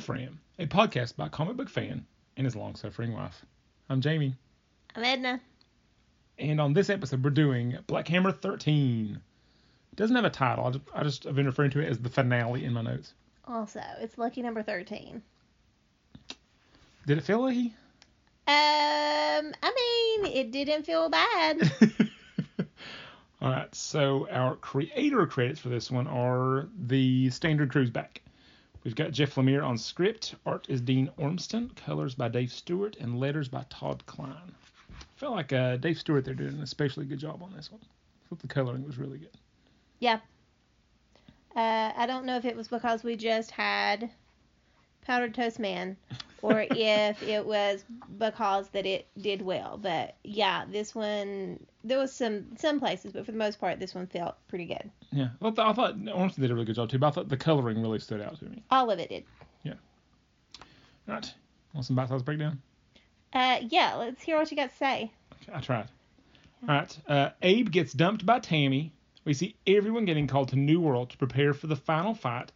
To 0.00 0.28
a 0.58 0.66
podcast 0.66 1.16
by 1.16 1.26
a 1.26 1.28
comic 1.28 1.58
book 1.58 1.68
fan 1.68 2.06
and 2.38 2.46
his 2.46 2.56
long 2.56 2.74
suffering 2.74 3.12
wife. 3.12 3.44
I'm 3.90 4.00
Jamie, 4.00 4.34
I'm 4.96 5.04
Edna. 5.04 5.42
and 6.38 6.58
on 6.58 6.72
this 6.72 6.88
episode, 6.88 7.22
we're 7.22 7.28
doing 7.28 7.76
Black 7.86 8.08
Hammer 8.08 8.32
13. 8.32 9.20
It 9.92 9.96
doesn't 9.96 10.16
have 10.16 10.24
a 10.24 10.30
title, 10.30 10.64
I 10.64 10.70
just, 10.70 10.84
I 10.94 11.02
just 11.02 11.24
have 11.24 11.34
been 11.34 11.44
referring 11.44 11.70
to 11.72 11.80
it 11.80 11.88
as 11.90 11.98
the 11.98 12.08
finale 12.08 12.64
in 12.64 12.72
my 12.72 12.80
notes. 12.80 13.12
Also, 13.44 13.82
it's 14.00 14.16
lucky 14.16 14.40
number 14.40 14.62
13. 14.62 15.20
Did 17.06 17.18
it 17.18 17.24
feel 17.24 17.42
lucky? 17.42 17.74
Um, 18.48 19.52
I 19.62 20.18
mean, 20.22 20.32
it 20.32 20.50
didn't 20.50 20.84
feel 20.86 21.10
bad. 21.10 21.70
All 23.42 23.50
right, 23.50 23.74
so 23.74 24.26
our 24.30 24.56
creator 24.56 25.26
credits 25.26 25.60
for 25.60 25.68
this 25.68 25.90
one 25.90 26.06
are 26.06 26.68
the 26.86 27.28
standard 27.28 27.70
crews 27.70 27.90
back. 27.90 28.22
We've 28.84 28.94
got 28.94 29.12
Jeff 29.12 29.34
Lemire 29.34 29.62
on 29.64 29.76
script, 29.76 30.36
art 30.46 30.66
is 30.70 30.80
Dean 30.80 31.10
Ormston, 31.18 31.70
colors 31.76 32.14
by 32.14 32.28
Dave 32.28 32.50
Stewart, 32.50 32.96
and 32.98 33.20
letters 33.20 33.46
by 33.48 33.64
Todd 33.68 34.04
Klein. 34.06 34.32
I 34.90 35.04
felt 35.16 35.34
like 35.34 35.52
uh, 35.52 35.76
Dave 35.76 35.98
Stewart 35.98 36.24
they're 36.24 36.34
doing 36.34 36.54
an 36.54 36.62
especially 36.62 37.04
good 37.04 37.18
job 37.18 37.42
on 37.42 37.52
this 37.54 37.70
one. 37.70 37.80
I 37.82 38.28
thought 38.28 38.38
the 38.38 38.48
coloring 38.48 38.86
was 38.86 38.96
really 38.98 39.18
good. 39.18 39.36
yeah. 39.98 40.20
Uh, 41.56 41.92
I 41.96 42.06
don't 42.06 42.24
know 42.24 42.36
if 42.36 42.44
it 42.44 42.56
was 42.56 42.68
because 42.68 43.02
we 43.02 43.16
just 43.16 43.50
had 43.50 44.08
Powdered 45.04 45.34
Toast 45.34 45.58
Man 45.58 45.96
or 46.42 46.60
if 46.70 47.22
it 47.22 47.44
was 47.46 47.84
because 48.18 48.68
that 48.70 48.86
it 48.86 49.06
did 49.20 49.42
well. 49.42 49.78
But 49.80 50.16
yeah, 50.22 50.64
this 50.70 50.94
one, 50.94 51.60
there 51.84 51.98
was 51.98 52.12
some 52.12 52.56
some 52.56 52.78
places, 52.80 53.12
but 53.12 53.26
for 53.26 53.32
the 53.32 53.38
most 53.38 53.60
part, 53.60 53.78
this 53.78 53.94
one 53.94 54.06
felt 54.06 54.36
pretty 54.48 54.66
good. 54.66 54.90
Yeah, 55.12 55.28
I 55.42 55.50
thought, 55.50 55.70
I 55.70 55.72
thought 55.72 55.94
Ormston 55.96 56.42
did 56.42 56.50
a 56.50 56.54
really 56.54 56.66
good 56.66 56.76
job 56.76 56.90
too, 56.90 56.98
but 56.98 57.08
I 57.08 57.10
thought 57.10 57.28
the 57.28 57.36
coloring 57.36 57.80
really 57.82 57.98
stood 57.98 58.20
out 58.20 58.38
to 58.38 58.44
me. 58.44 58.62
All 58.70 58.90
of 58.90 58.98
it 58.98 59.08
did. 59.08 59.24
Yeah. 59.62 59.74
All 61.08 61.14
right, 61.14 61.34
want 61.74 61.86
some 61.86 61.96
bite-sized 61.96 62.24
breakdown? 62.24 62.60
Uh, 63.32 63.58
yeah, 63.68 63.94
let's 63.94 64.22
hear 64.22 64.36
what 64.38 64.50
you 64.50 64.56
got 64.56 64.70
to 64.70 64.76
say. 64.76 65.10
Okay, 65.42 65.52
I 65.52 65.60
tried. 65.60 65.88
All 66.68 66.74
right. 66.74 66.98
Uh, 67.08 67.30
Abe 67.42 67.70
gets 67.70 67.92
dumped 67.92 68.26
by 68.26 68.38
Tammy. 68.38 68.92
We 69.24 69.34
see 69.34 69.56
everyone 69.66 70.04
getting 70.04 70.26
called 70.26 70.48
to 70.48 70.56
New 70.56 70.80
World 70.80 71.10
to 71.10 71.16
prepare 71.16 71.54
for 71.54 71.66
the 71.66 71.76
final 71.76 72.14
fight 72.14 72.52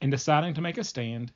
and 0.00 0.10
deciding 0.10 0.54
to 0.54 0.60
make 0.60 0.78
a 0.78 0.84
stand. 0.84 1.32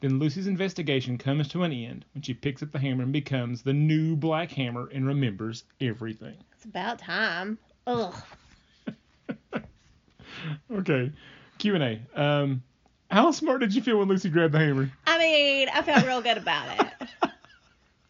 Then 0.00 0.18
Lucy's 0.18 0.46
investigation 0.46 1.18
comes 1.18 1.48
to 1.48 1.62
an 1.62 1.72
end 1.72 2.04
when 2.14 2.22
she 2.22 2.34
picks 2.34 2.62
up 2.62 2.72
the 2.72 2.78
hammer 2.78 3.02
and 3.02 3.12
becomes 3.12 3.62
the 3.62 3.72
new 3.72 4.16
Black 4.16 4.50
Hammer 4.52 4.88
and 4.92 5.06
remembers 5.06 5.64
everything. 5.80 6.36
It's 6.52 6.64
about 6.64 6.98
time. 6.98 7.58
Ugh. 7.86 8.14
Okay. 10.70 11.12
Q 11.58 11.74
and 11.74 11.84
A. 11.84 12.20
Um, 12.20 12.62
how 13.10 13.30
smart 13.30 13.60
did 13.60 13.74
you 13.74 13.82
feel 13.82 13.98
when 13.98 14.08
Lucy 14.08 14.30
grabbed 14.30 14.54
the 14.54 14.58
hammer? 14.58 14.90
I 15.06 15.18
mean, 15.18 15.68
I 15.68 15.82
felt 15.82 16.06
real 16.06 16.22
good 16.22 16.38
about 16.38 16.80
it. 16.80 17.08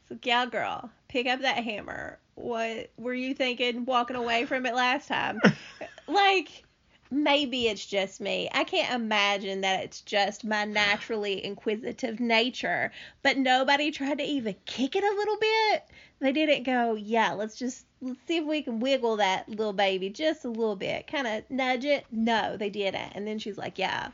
So, 0.08 0.19
yeah, 0.25 0.44
girl, 0.47 0.91
pick 1.06 1.28
up 1.28 1.42
that 1.42 1.62
hammer. 1.62 2.19
What 2.34 2.91
were 2.97 3.14
you 3.14 3.32
thinking 3.32 3.84
walking 3.84 4.16
away 4.16 4.44
from 4.44 4.66
it 4.66 4.75
last 4.75 5.06
time? 5.06 5.41
like, 6.08 6.64
maybe 7.11 7.66
it's 7.69 7.84
just 7.84 8.20
me. 8.20 8.48
I 8.53 8.64
can't 8.64 8.94
imagine 8.94 9.62
that 9.62 9.84
it's 9.84 10.00
just 10.00 10.44
my 10.44 10.64
naturally 10.64 11.44
inquisitive 11.44 12.20
nature. 12.20 12.92
But 13.22 13.36
nobody 13.36 13.91
tried 13.91 14.19
to 14.19 14.25
even 14.25 14.55
kick 14.64 14.97
it 14.97 15.05
a 15.05 15.16
little 15.16 15.36
bit. 15.36 15.84
They 16.20 16.33
didn't 16.33 16.64
go, 16.64 16.94
yeah, 16.94 17.33
let's 17.33 17.56
just 17.56 17.86
let's 18.03 18.20
see 18.27 18.38
if 18.38 18.44
we 18.44 18.62
can 18.62 18.81
wiggle 18.81 19.16
that 19.16 19.48
little 19.48 19.72
baby 19.72 20.10
just 20.10 20.44
a 20.44 20.48
little 20.48 20.76
bit, 20.76 21.06
kind 21.06 21.26
of 21.26 21.44
nudge 21.50 21.84
it. 21.84 22.06
No, 22.10 22.56
they 22.56 22.71
didn't. 22.71 23.12
And 23.15 23.27
then 23.27 23.38
she's 23.38 23.59
like, 23.59 23.78
yeah, 23.78 24.09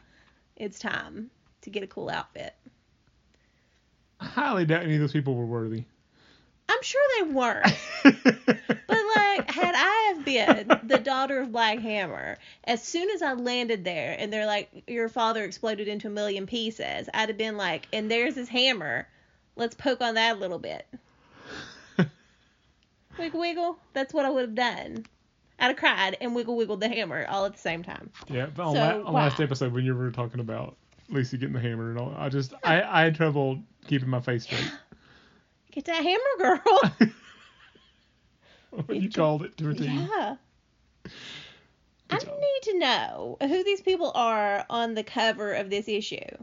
it's 0.57 0.79
time 0.79 1.31
to 1.63 1.71
get 1.71 1.83
a 1.83 1.87
cool 1.87 2.09
outfit. 2.09 2.55
I 4.21 4.25
highly 4.25 4.65
doubt 4.65 4.85
any 4.85 4.95
of 4.95 5.01
those 5.01 5.13
people 5.13 5.35
were 5.35 5.45
worthy. 5.45 5.85
I'm 6.69 6.83
sure 6.83 7.03
they 7.17 7.31
weren't. 7.33 7.73
But 10.37 10.49
like, 10.49 10.57
had 10.59 10.71
I 10.71 10.75
have 10.75 10.81
been 10.81 10.89
the 10.89 11.05
daughter 11.05 11.41
of 11.41 11.53
Black 11.53 11.79
Hammer, 11.79 12.39
as 12.65 12.83
soon 12.83 13.09
as 13.11 13.23
I 13.23 13.33
landed 13.33 13.85
there 13.85 14.17
and 14.19 14.33
they're 14.33 14.47
like, 14.47 14.71
your 14.87 15.09
father 15.09 15.45
exploded 15.45 15.89
into 15.89 16.09
a 16.09 16.11
million 16.11 16.47
pieces, 16.47 17.09
I'd 17.15 17.29
have 17.29 17.39
been 17.39 17.57
like, 17.57 17.89
and 17.93 18.11
there's 18.11 18.35
his 18.35 18.49
hammer. 18.49 19.07
Let's 19.57 19.75
poke 19.75 20.01
on 20.01 20.15
that 20.15 20.37
a 20.37 20.39
little 20.39 20.59
bit. 20.59 20.87
Wiggle 23.19 23.41
wiggle. 23.41 23.79
That's 23.93 24.13
what 24.13 24.25
I 24.25 24.31
would 24.31 24.43
have 24.43 24.55
done. 24.55 25.07
I'd 25.59 25.69
have 25.69 25.77
cried 25.77 26.19
and 26.21 26.35
wiggle 26.35 26.57
wiggled 26.57 26.81
the 26.81 26.89
hammer 26.89 27.25
all 27.29 27.47
at 27.47 27.55
the 27.55 27.59
same 27.59 27.83
time. 27.83 28.11
Yeah, 28.29 28.47
but 28.55 28.67
on, 28.67 28.75
So, 28.75 28.81
la- 28.81 29.07
on 29.09 29.13
last 29.15 29.41
episode 29.41 29.73
when 29.73 29.85
you 29.87 29.95
were 29.95 30.11
talking 30.11 30.41
about 30.41 30.77
Lucy 31.09 31.39
getting 31.39 31.55
the 31.55 31.61
hammer 31.61 31.91
and 31.91 31.99
all, 31.99 32.15
I 32.17 32.29
just 32.29 32.53
I, 32.65 32.83
I 32.83 33.05
had 33.05 33.15
trouble 33.15 33.63
keeping 33.87 34.09
my 34.09 34.21
face 34.21 34.45
straight 34.45 34.71
Get 35.73 35.87
that 35.87 36.03
hammer, 36.03 36.59
girl. 36.61 37.11
when 38.87 39.01
you 39.01 39.11
called 39.11 39.43
it 39.43 39.57
to 39.57 39.65
her 39.67 39.75
team. 39.75 40.09
Yeah. 40.11 40.37
I 42.09 42.19
job. 42.19 42.29
need 42.29 42.73
to 42.73 42.79
know 42.79 43.37
who 43.41 43.65
these 43.65 43.81
people 43.81 44.13
are 44.15 44.65
on 44.71 44.95
the 44.95 45.03
cover 45.03 45.53
of 45.53 45.71
this 45.71 45.89
issue. 45.89 46.37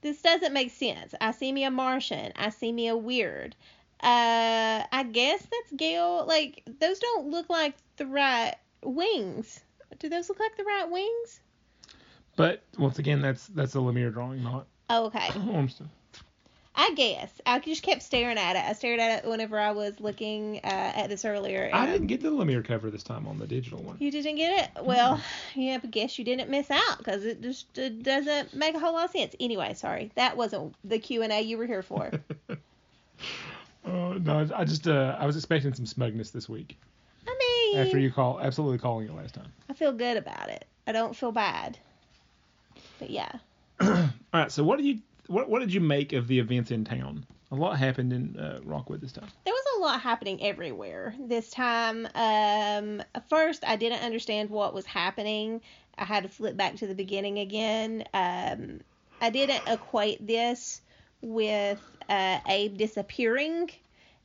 This 0.00 0.20
doesn't 0.22 0.52
make 0.52 0.70
sense. 0.70 1.14
I 1.20 1.32
see 1.32 1.50
me 1.50 1.64
a 1.64 1.70
Martian. 1.70 2.32
I 2.36 2.50
see 2.50 2.70
me 2.70 2.88
a 2.88 2.96
weird. 2.96 3.56
Uh, 4.00 4.84
I 4.92 5.02
guess 5.10 5.40
that's 5.40 5.72
Gail. 5.76 6.24
Like 6.26 6.62
those 6.78 6.98
don't 6.98 7.30
look 7.30 7.48
like 7.48 7.74
the 7.96 8.06
right 8.06 8.54
wings. 8.82 9.60
Do 9.98 10.08
those 10.08 10.28
look 10.28 10.38
like 10.38 10.56
the 10.56 10.64
right 10.64 10.88
wings? 10.88 11.40
But 12.36 12.62
once 12.78 13.00
again, 13.00 13.20
that's 13.20 13.48
that's 13.48 13.74
a 13.74 13.78
Lemire 13.78 14.12
drawing, 14.12 14.44
not 14.44 14.66
Oh, 14.90 15.06
okay. 15.06 15.28
Ormston. 15.50 15.90
I 16.78 16.92
guess 16.94 17.32
I 17.44 17.58
just 17.58 17.82
kept 17.82 18.04
staring 18.04 18.38
at 18.38 18.54
it. 18.54 18.62
I 18.64 18.72
stared 18.72 19.00
at 19.00 19.18
it 19.18 19.28
whenever 19.28 19.58
I 19.58 19.72
was 19.72 19.98
looking 19.98 20.60
uh, 20.62 20.92
at 20.94 21.08
this 21.08 21.24
earlier. 21.24 21.68
I 21.72 21.86
didn't 21.86 22.06
get 22.06 22.20
the 22.20 22.30
Lemire 22.30 22.64
cover 22.64 22.88
this 22.88 23.02
time 23.02 23.26
on 23.26 23.36
the 23.36 23.48
digital 23.48 23.82
one. 23.82 23.96
You 23.98 24.12
didn't 24.12 24.36
get 24.36 24.62
it? 24.76 24.84
Well, 24.84 25.20
yeah, 25.56 25.78
but 25.78 25.90
guess 25.90 26.20
you 26.20 26.24
didn't 26.24 26.48
miss 26.50 26.70
out 26.70 26.98
because 26.98 27.24
it 27.24 27.42
just 27.42 27.76
it 27.76 28.04
doesn't 28.04 28.54
make 28.54 28.76
a 28.76 28.78
whole 28.78 28.92
lot 28.92 29.06
of 29.06 29.10
sense. 29.10 29.34
Anyway, 29.40 29.74
sorry, 29.74 30.12
that 30.14 30.36
wasn't 30.36 30.72
the 30.84 31.00
Q 31.00 31.22
and 31.22 31.32
A 31.32 31.40
you 31.40 31.58
were 31.58 31.66
here 31.66 31.82
for. 31.82 32.12
Oh 33.86 34.12
no, 34.12 34.46
I 34.54 34.64
just 34.64 34.86
uh, 34.86 35.16
I 35.18 35.24
was 35.24 35.36
expecting 35.36 35.72
some 35.72 35.86
smugness 35.86 36.30
this 36.30 36.46
week 36.46 36.76
I 37.26 37.34
mean, 37.38 37.78
after 37.78 37.98
you 37.98 38.12
call 38.12 38.38
absolutely 38.38 38.76
calling 38.76 39.08
it 39.08 39.14
last 39.14 39.34
time. 39.34 39.50
I 39.70 39.72
feel 39.72 39.92
good 39.92 40.18
about 40.18 40.50
it. 40.50 40.66
I 40.86 40.92
don't 40.92 41.16
feel 41.16 41.32
bad. 41.32 41.78
But 42.98 43.08
yeah, 43.08 43.30
All 43.80 44.10
right, 44.34 44.52
so 44.52 44.64
what 44.64 44.76
did 44.76 44.86
you 44.86 44.98
what 45.28 45.48
what 45.48 45.60
did 45.60 45.72
you 45.72 45.80
make 45.80 46.12
of 46.12 46.26
the 46.26 46.38
events 46.38 46.70
in 46.70 46.84
town? 46.84 47.24
A 47.50 47.54
lot 47.54 47.78
happened 47.78 48.12
in 48.12 48.36
uh, 48.36 48.60
Rockwood 48.64 49.00
this 49.00 49.12
time. 49.12 49.28
there 49.44 49.54
was 49.54 49.64
a 49.78 49.80
lot 49.80 50.00
happening 50.00 50.42
everywhere 50.42 51.14
this 51.18 51.48
time. 51.48 52.06
Um, 52.14 53.02
first, 53.30 53.64
I 53.66 53.76
didn't 53.76 54.02
understand 54.02 54.50
what 54.50 54.74
was 54.74 54.84
happening. 54.84 55.62
I 55.96 56.04
had 56.04 56.24
to 56.24 56.28
flip 56.28 56.56
back 56.56 56.76
to 56.76 56.86
the 56.86 56.94
beginning 56.94 57.38
again. 57.38 58.04
Um, 58.12 58.80
I 59.20 59.30
didn't 59.30 59.62
equate 59.66 60.26
this 60.26 60.82
with 61.22 61.80
uh, 62.08 62.38
Abe 62.46 62.76
disappearing. 62.76 63.70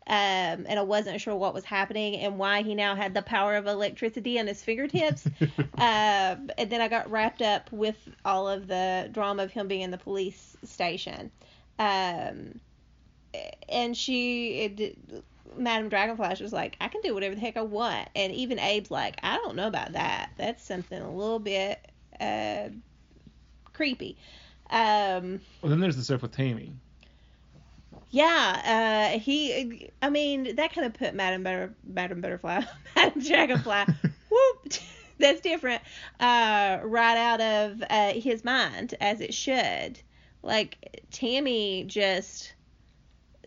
Um, 0.06 0.66
and 0.68 0.78
I 0.78 0.81
wasn't 0.81 1.22
sure 1.22 1.36
what 1.36 1.53
was 1.53 1.64
happening 1.64 2.18
and 2.18 2.38
why 2.38 2.62
he 2.62 2.75
now 2.75 2.94
had 2.94 3.14
the 3.14 3.22
power 3.22 3.56
of 3.56 3.68
electricity 3.68 4.38
on 4.38 4.47
his 4.47 4.62
fingertips. 4.62 5.25
um, 5.78 6.50
and 6.58 6.69
then 6.69 6.81
I 6.81 6.90
got 6.90 7.09
wrapped 7.09 7.41
up 7.41 7.72
with 7.72 7.96
all 8.25 8.50
of 8.50 8.68
the 8.68 9.09
drama 9.13 9.44
of 9.44 9.52
him 9.52 9.69
being 9.69 9.81
in 9.81 9.92
the 9.92 9.97
police 9.97 10.58
station. 10.66 11.31
Um, 11.80 12.60
and 13.69 13.95
she, 13.95 14.60
it, 14.60 15.24
Madam 15.57 15.89
Dragonflash 15.89 16.42
was 16.42 16.51
like, 16.51 16.75
I 16.81 16.89
can 16.89 17.01
do 17.01 17.13
whatever 17.13 17.36
the 17.36 17.42
heck 17.42 17.56
I 17.56 17.62
want. 17.62 18.10
And 18.13 18.33
even 18.33 18.60
Abe's 18.60 18.92
like, 18.92 19.19
I 19.24 19.38
don't 19.38 19.56
know 19.56 19.68
about 19.68 19.94
that. 19.94 20.31
That's 20.38 20.63
something 20.63 21.01
a 21.01 21.12
little 21.12 21.39
bit 21.39 21.80
uh, 22.19 22.69
creepy. 23.72 24.18
Um, 24.69 25.39
Well, 25.62 25.69
then 25.69 25.80
there's 25.80 25.95
the 25.95 26.04
stuff 26.04 26.22
with 26.22 26.31
Tammy. 26.31 26.74
Yeah, 28.13 29.10
uh, 29.15 29.19
he, 29.19 29.89
I 30.00 30.12
mean, 30.12 30.56
that 30.57 30.71
kind 30.71 30.86
of 30.86 30.94
put 30.94 31.15
Madam 31.15 31.42
Butter, 31.42 31.74
Madam 31.83 32.21
Butterfly, 32.21 32.62
Madam 32.95 33.24
Dragonfly, 33.24 33.86
whoop, 34.30 34.74
that's 35.18 35.42
different, 35.42 35.81
uh, 36.19 36.77
right 36.83 37.18
out 37.18 37.42
of 37.42 37.83
uh, 37.89 38.13
his 38.13 38.44
mind, 38.44 38.94
as 39.01 39.19
it 39.19 39.33
should. 39.33 40.00
Like, 40.44 41.04
Tammy 41.10 41.86
just 41.86 42.54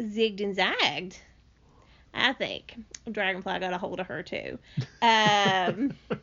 zigged 0.00 0.42
and 0.42 0.56
zagged. 0.56 1.16
I 2.12 2.32
think 2.32 2.74
Dragonfly 3.08 3.60
got 3.60 3.72
a 3.72 3.78
hold 3.78 4.00
of 4.00 4.08
her 4.08 4.24
too. 4.24 4.58
Um, 5.00 5.94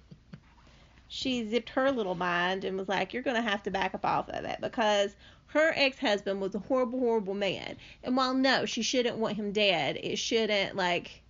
she 1.07 1.47
zipped 1.47 1.69
her 1.69 1.91
little 1.91 2.15
mind 2.15 2.65
and 2.65 2.77
was 2.77 2.89
like, 2.89 3.13
"You're 3.13 3.23
gonna 3.23 3.41
have 3.41 3.63
to 3.63 3.71
back 3.71 3.93
up 3.93 4.03
off 4.03 4.27
of 4.27 4.43
it 4.43 4.57
because 4.59 5.15
her 5.53 5.71
ex-husband 5.75 6.41
was 6.41 6.55
a 6.55 6.59
horrible, 6.59 6.99
horrible 6.99 7.33
man. 7.35 7.77
And 8.03 8.17
while 8.17 8.33
no, 8.33 8.65
she 8.65 8.81
shouldn't 8.81 9.17
want 9.17 9.35
him 9.35 9.51
dead, 9.51 9.97
it 10.01 10.17
shouldn't 10.17 10.75
like." 10.75 11.21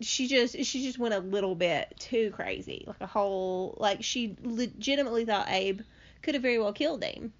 She 0.00 0.28
just 0.28 0.54
she 0.64 0.84
just 0.84 0.98
went 0.98 1.14
a 1.14 1.18
little 1.18 1.54
bit 1.56 1.92
too 1.98 2.30
crazy, 2.30 2.84
like 2.86 3.00
a 3.00 3.06
whole 3.06 3.76
like 3.80 4.02
she 4.04 4.36
legitimately 4.42 5.24
thought 5.24 5.48
Abe 5.50 5.80
could 6.22 6.34
have 6.34 6.42
very 6.42 6.58
well 6.58 6.72
killed 6.72 7.02
him 7.02 7.32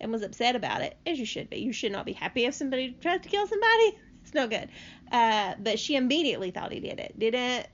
and 0.00 0.10
was 0.10 0.22
upset 0.22 0.56
about 0.56 0.80
it, 0.80 0.96
as 1.06 1.18
you 1.18 1.26
should 1.26 1.50
be. 1.50 1.58
You 1.58 1.72
should 1.72 1.92
not 1.92 2.06
be 2.06 2.12
happy 2.14 2.46
if 2.46 2.54
somebody 2.54 2.96
tries 3.00 3.20
to 3.22 3.28
kill 3.28 3.46
somebody. 3.46 3.98
It's 4.24 4.34
no 4.34 4.46
good. 4.46 4.68
Uh, 5.10 5.54
but 5.58 5.78
she 5.78 5.96
immediately 5.96 6.50
thought 6.50 6.70
he 6.70 6.80
did 6.80 7.00
it. 7.00 7.18
Didn't 7.18 7.66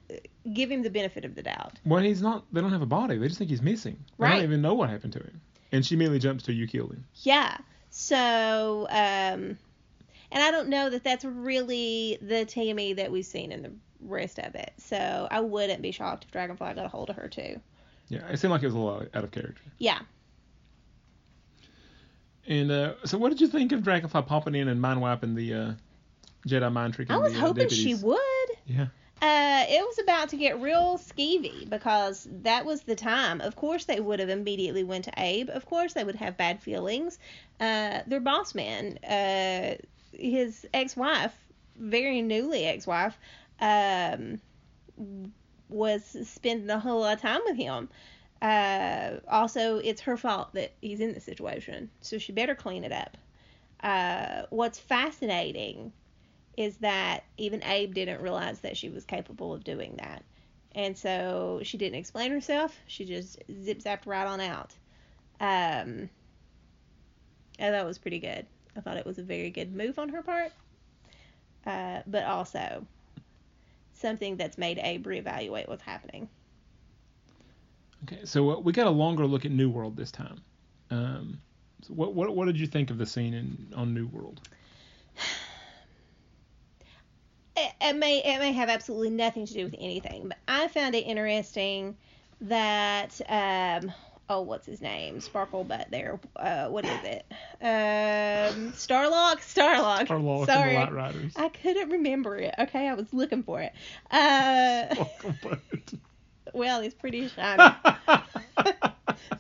give 0.52 0.70
him 0.70 0.85
the 0.85 0.90
benefit 0.90 1.25
of 1.25 1.35
the 1.35 1.43
doubt. 1.43 1.81
Well, 1.85 2.00
he's 2.00 2.23
not. 2.23 2.44
They 2.52 2.61
don't 2.61 2.70
have 2.70 2.81
a 2.82 2.87
body. 2.87 3.19
They 3.19 3.26
just 3.26 3.38
think 3.38 3.50
he's 3.50 3.61
missing. 3.61 3.97
They 4.20 4.23
Right. 4.25 4.35
don't 4.37 4.44
even 4.44 4.62
know 4.62 4.75
what 4.75 4.88
happened 4.88 5.14
to 5.14 5.19
him. 5.19 5.40
And 5.75 5.85
she 5.85 5.97
mainly 5.97 6.21
jumps 6.21 6.44
to 6.44 6.53
you 6.53 6.69
him. 6.69 7.05
Yeah. 7.23 7.56
So, 7.91 8.87
um, 8.91 9.59
and 10.31 10.43
I 10.43 10.53
don't 10.53 10.69
know 10.69 10.88
that 10.88 11.03
that's 11.03 11.25
really 11.25 12.17
the 12.23 12.44
Tammy 12.44 12.93
that 12.93 13.11
we've 13.11 13.26
seen 13.26 13.50
in 13.50 13.62
the 13.62 13.73
rest 14.00 14.38
of 14.38 14.55
it. 14.55 14.73
So 14.79 15.26
I 15.29 15.41
wouldn't 15.41 15.82
be 15.82 15.91
shocked 15.91 16.26
if 16.26 16.31
Dragonfly 16.31 16.75
got 16.75 16.85
a 16.85 16.88
hold 16.88 17.11
of 17.11 17.17
her 17.17 17.26
too. 17.26 17.61
Yeah, 18.09 18.21
it 18.29 18.38
seemed 18.38 18.53
like 18.53 18.62
it 18.62 18.67
was 18.67 18.75
a 18.75 18.79
little 18.79 19.06
out 19.15 19.25
of 19.25 19.32
character. 19.32 19.62
Yeah. 19.79 19.99
And 22.47 22.71
uh, 22.71 22.94
so, 23.05 23.19
what 23.19 23.31
did 23.31 23.41
you 23.41 23.49
think 23.49 23.73
of 23.73 23.82
Dragonfly 23.82 24.23
popping 24.23 24.55
in 24.55 24.69
and 24.69 24.81
mind 24.81 25.00
wiping 25.00 25.35
the 25.35 25.55
uh, 25.55 25.73
Jedi 26.47 26.73
mind 26.73 26.94
trick? 26.94 27.11
I 27.11 27.17
was 27.17 27.32
the, 27.32 27.38
uh, 27.38 27.43
hoping 27.43 27.69
she 27.69 27.97
would. 27.97 28.49
Yeah. 28.67 28.87
Uh, 29.25 29.65
it 29.71 29.81
was 29.81 29.99
about 30.03 30.29
to 30.29 30.37
get 30.37 30.61
real 30.61 30.99
skeevy 30.99 31.67
because 31.71 32.29
that 32.31 32.67
was 32.67 32.82
the 32.82 32.94
time. 32.94 33.41
Of 33.41 33.56
course, 33.56 33.87
they 33.87 33.99
would 33.99 34.21
have 34.21 34.29
immediately 34.29 34.85
went 34.85 35.06
to 35.06 35.12
Abe. 35.17 35.49
Of 35.49 35.65
course, 35.65 35.94
they 35.94 36.05
would 36.05 36.17
have 36.17 36.37
bad 36.37 36.61
feelings. 36.61 37.19
Uh, 37.59 38.00
their 38.06 38.21
boss 38.21 38.55
man, 38.55 38.99
uh, 38.99 39.76
his 40.12 40.67
ex-wife, 40.75 41.35
very 41.79 42.21
newly 42.21 42.67
ex-wife, 42.67 43.19
um, 43.61 44.43
was 45.71 46.05
spending 46.29 46.69
a 46.69 46.79
whole 46.79 47.00
lot 47.00 47.15
of 47.15 47.23
time 47.23 47.41
with 47.47 47.56
him. 47.56 47.88
Uh, 48.43 49.12
also, 49.26 49.79
it's 49.79 50.03
her 50.03 50.19
fault 50.19 50.53
that 50.53 50.73
he's 50.82 51.00
in 51.00 51.15
this 51.15 51.25
situation, 51.25 51.88
so 52.03 52.19
she 52.19 52.32
better 52.32 52.55
clean 52.55 52.85
it 52.85 52.93
up. 52.93 53.17
Uh, 53.82 54.43
what's 54.50 54.79
fascinating 54.79 55.94
is 56.56 56.76
that 56.78 57.24
even 57.36 57.62
Abe 57.64 57.94
didn't 57.94 58.20
realize 58.20 58.60
that 58.60 58.76
she 58.76 58.88
was 58.88 59.04
capable 59.04 59.52
of 59.52 59.64
doing 59.64 59.94
that. 59.98 60.22
And 60.74 60.96
so 60.96 61.60
she 61.62 61.78
didn't 61.78 61.98
explain 61.98 62.30
herself. 62.30 62.76
She 62.86 63.04
just 63.04 63.38
zip 63.62 63.80
zapped 63.80 64.06
right 64.06 64.26
on 64.26 64.40
out. 64.40 64.74
Um, 65.40 66.08
I 67.60 67.70
thought 67.70 67.86
was 67.86 67.98
pretty 67.98 68.18
good. 68.18 68.46
I 68.76 68.80
thought 68.80 68.96
it 68.96 69.06
was 69.06 69.18
a 69.18 69.22
very 69.22 69.50
good 69.50 69.74
move 69.74 69.98
on 69.98 70.08
her 70.08 70.22
part. 70.22 70.52
Uh, 71.66 72.02
but 72.06 72.24
also 72.24 72.84
something 73.92 74.36
that's 74.36 74.58
made 74.58 74.78
Abe 74.78 75.06
reevaluate 75.06 75.68
what's 75.68 75.82
happening. 75.82 76.28
Okay, 78.04 78.24
so 78.24 78.50
uh, 78.50 78.58
we 78.58 78.72
got 78.72 78.86
a 78.86 78.90
longer 78.90 79.26
look 79.26 79.44
at 79.44 79.50
New 79.50 79.70
World 79.70 79.96
this 79.96 80.10
time. 80.10 80.40
Um, 80.90 81.40
so 81.82 81.94
what 81.94 82.14
what 82.14 82.34
what 82.34 82.46
did 82.46 82.58
you 82.58 82.66
think 82.66 82.90
of 82.90 82.98
the 82.98 83.06
scene 83.06 83.32
in 83.32 83.72
on 83.74 83.94
New 83.94 84.06
World? 84.08 84.46
It, 87.81 87.97
may 87.97 88.19
it 88.25 88.38
may 88.38 88.53
have 88.53 88.69
absolutely 88.69 89.11
nothing 89.11 89.47
to 89.47 89.53
do 89.55 89.65
with 89.65 89.75
anything, 89.79 90.29
but 90.29 90.38
I 90.49 90.69
found 90.69 90.94
it 90.94 91.00
interesting 91.06 91.97
that 92.43 93.21
um 93.29 93.93
oh 94.29 94.41
what's 94.43 94.67
his 94.67 94.81
name? 94.81 95.21
Sparkle 95.21 95.65
Butt 95.65 95.88
there. 95.91 96.19
Uh 96.37 96.69
what 96.69 96.85
is 96.85 96.99
it? 97.05 97.25
Um 97.61 98.73
Starlock? 98.73 99.37
Starlock. 99.41 100.06
Starlock 100.06 100.38
and 100.38 100.43
the 100.43 100.47
sorry. 100.47 100.75
Light 100.75 100.93
Riders. 100.93 101.32
I 101.37 101.49
couldn't 101.49 101.91
remember 101.91 102.37
it. 102.37 102.55
Okay 102.59 102.88
I 102.88 102.94
was 102.94 103.12
looking 103.12 103.43
for 103.43 103.61
it. 103.61 103.73
Uh 104.11 104.94
well 106.53 106.81
he's 106.81 106.94
pretty 106.94 107.29
shiny. 107.29 107.62